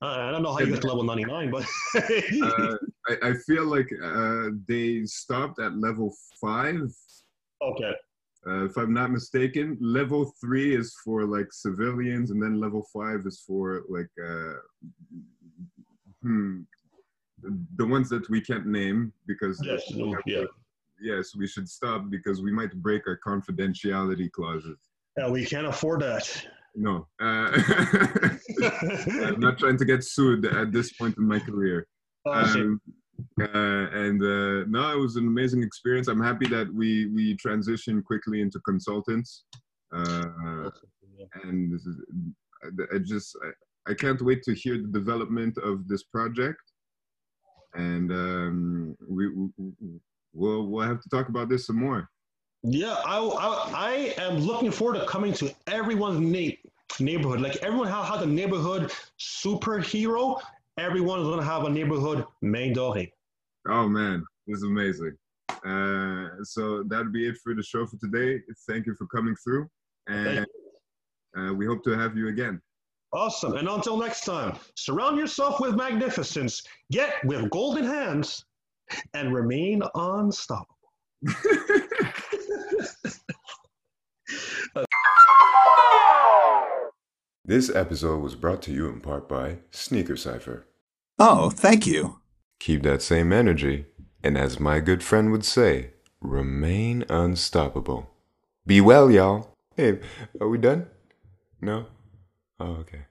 I 0.00 0.30
don't 0.30 0.42
know 0.42 0.52
how 0.52 0.60
you 0.60 0.66
get 0.66 0.80
to 0.82 0.86
level 0.86 1.02
99, 1.02 1.50
but 1.50 1.62
uh, 1.96 2.76
I, 3.08 3.30
I, 3.30 3.34
feel 3.46 3.64
like 3.64 3.90
uh, 4.02 4.50
they 4.68 5.04
stopped 5.04 5.60
at 5.60 5.76
level 5.76 6.14
five. 6.40 6.88
Okay. 7.60 7.92
Uh, 8.46 8.64
if 8.64 8.76
I'm 8.76 8.94
not 8.94 9.10
mistaken, 9.10 9.76
level 9.80 10.32
three 10.40 10.74
is 10.74 10.94
for 11.04 11.24
like 11.24 11.52
civilians, 11.52 12.30
and 12.30 12.40
then 12.40 12.60
level 12.60 12.86
five 12.92 13.26
is 13.26 13.42
for 13.44 13.82
like 13.88 14.08
uh, 14.24 14.54
hmm, 16.22 16.60
the 17.76 17.86
ones 17.86 18.08
that 18.08 18.28
we 18.28 18.40
can't 18.40 18.66
name 18.66 19.12
because 19.26 19.60
yes, 19.64 19.82
yeah. 20.26 20.44
yes, 21.00 21.34
we 21.36 21.46
should 21.46 21.68
stop 21.68 22.10
because 22.10 22.42
we 22.42 22.52
might 22.52 22.74
break 22.82 23.02
our 23.06 23.18
confidentiality 23.26 24.30
clauses. 24.30 24.78
Yeah, 25.16 25.28
we 25.30 25.44
can't 25.44 25.66
afford 25.66 26.00
that. 26.02 26.46
No, 26.74 27.08
uh, 27.20 27.50
I'm 28.62 29.40
not 29.40 29.58
trying 29.58 29.78
to 29.78 29.84
get 29.84 30.04
sued 30.04 30.44
at 30.46 30.72
this 30.72 30.92
point 30.92 31.16
in 31.16 31.26
my 31.26 31.40
career. 31.40 31.86
Oh, 32.24 32.32
um, 32.32 32.80
uh, 33.40 33.44
and 33.44 34.22
uh, 34.22 34.64
no, 34.68 34.92
it 34.92 35.00
was 35.00 35.16
an 35.16 35.26
amazing 35.26 35.62
experience. 35.62 36.08
I'm 36.08 36.22
happy 36.22 36.46
that 36.48 36.72
we 36.72 37.06
we 37.06 37.36
transitioned 37.36 38.04
quickly 38.04 38.40
into 38.40 38.60
consultants. 38.60 39.44
Uh, 39.92 40.70
and 41.42 41.72
this 41.72 41.84
is, 41.86 41.96
I 42.92 42.98
just 42.98 43.36
I, 43.42 43.90
I 43.90 43.94
can't 43.94 44.20
wait 44.22 44.42
to 44.44 44.54
hear 44.54 44.76
the 44.76 44.88
development 44.88 45.58
of 45.58 45.88
this 45.88 46.04
project 46.04 46.60
and 47.74 48.10
um, 48.10 48.96
we, 49.06 49.28
we 49.28 49.48
we'll 50.32 50.66
we'll 50.66 50.86
have 50.86 51.00
to 51.02 51.08
talk 51.08 51.28
about 51.28 51.48
this 51.48 51.66
some 51.66 51.76
more. 51.76 52.08
Yeah, 52.62 52.96
I, 53.06 53.18
I, 53.18 54.14
I 54.18 54.22
am 54.22 54.38
looking 54.38 54.70
forward 54.70 54.98
to 54.98 55.06
coming 55.06 55.32
to 55.34 55.54
everyone's 55.68 56.20
na- 56.20 56.56
neighborhood. 56.98 57.40
Like 57.40 57.56
everyone 57.56 57.88
has 57.88 58.22
a 58.22 58.26
neighborhood 58.26 58.92
superhero. 59.18 60.40
Everyone 60.76 61.20
is 61.20 61.28
gonna 61.28 61.44
have 61.44 61.64
a 61.64 61.70
neighborhood 61.70 62.24
main 62.42 62.74
doré. 62.74 63.10
Oh 63.68 63.88
man, 63.88 64.24
this 64.46 64.58
is 64.58 64.64
amazing. 64.64 65.16
Uh, 65.64 66.28
so 66.42 66.82
that'll 66.84 67.12
be 67.12 67.28
it 67.28 67.36
for 67.42 67.54
the 67.54 67.62
show 67.62 67.86
for 67.86 67.96
today. 67.96 68.40
Thank 68.68 68.86
you 68.86 68.94
for 68.94 69.06
coming 69.06 69.36
through, 69.36 69.68
and 70.08 70.46
uh, 71.36 71.52
we 71.54 71.66
hope 71.66 71.82
to 71.84 71.90
have 71.90 72.16
you 72.16 72.28
again. 72.28 72.60
Awesome. 73.12 73.54
And 73.56 73.68
until 73.68 73.96
next 73.96 74.24
time, 74.24 74.56
surround 74.74 75.18
yourself 75.18 75.60
with 75.60 75.74
magnificence, 75.74 76.62
get 76.92 77.24
with 77.24 77.48
golden 77.50 77.84
hands, 77.84 78.44
and 79.14 79.34
remain 79.34 79.82
unstoppable. 79.94 80.74
this 87.44 87.74
episode 87.74 88.22
was 88.22 88.34
brought 88.34 88.60
to 88.62 88.72
you 88.72 88.88
in 88.88 89.00
part 89.00 89.28
by 89.28 89.58
Sneaker 89.70 90.16
Cypher. 90.16 90.66
Oh, 91.18 91.50
thank 91.50 91.86
you. 91.86 92.20
Keep 92.60 92.82
that 92.82 93.02
same 93.02 93.32
energy, 93.32 93.86
and 94.22 94.36
as 94.36 94.60
my 94.60 94.80
good 94.80 95.02
friend 95.02 95.32
would 95.32 95.44
say, 95.44 95.92
remain 96.20 97.04
unstoppable. 97.08 98.10
Be 98.66 98.82
well, 98.82 99.10
y'all. 99.10 99.54
Hey, 99.76 100.00
are 100.40 100.48
we 100.48 100.58
done? 100.58 100.88
No? 101.60 101.86
Oh, 102.60 102.76
okay. 102.80 103.08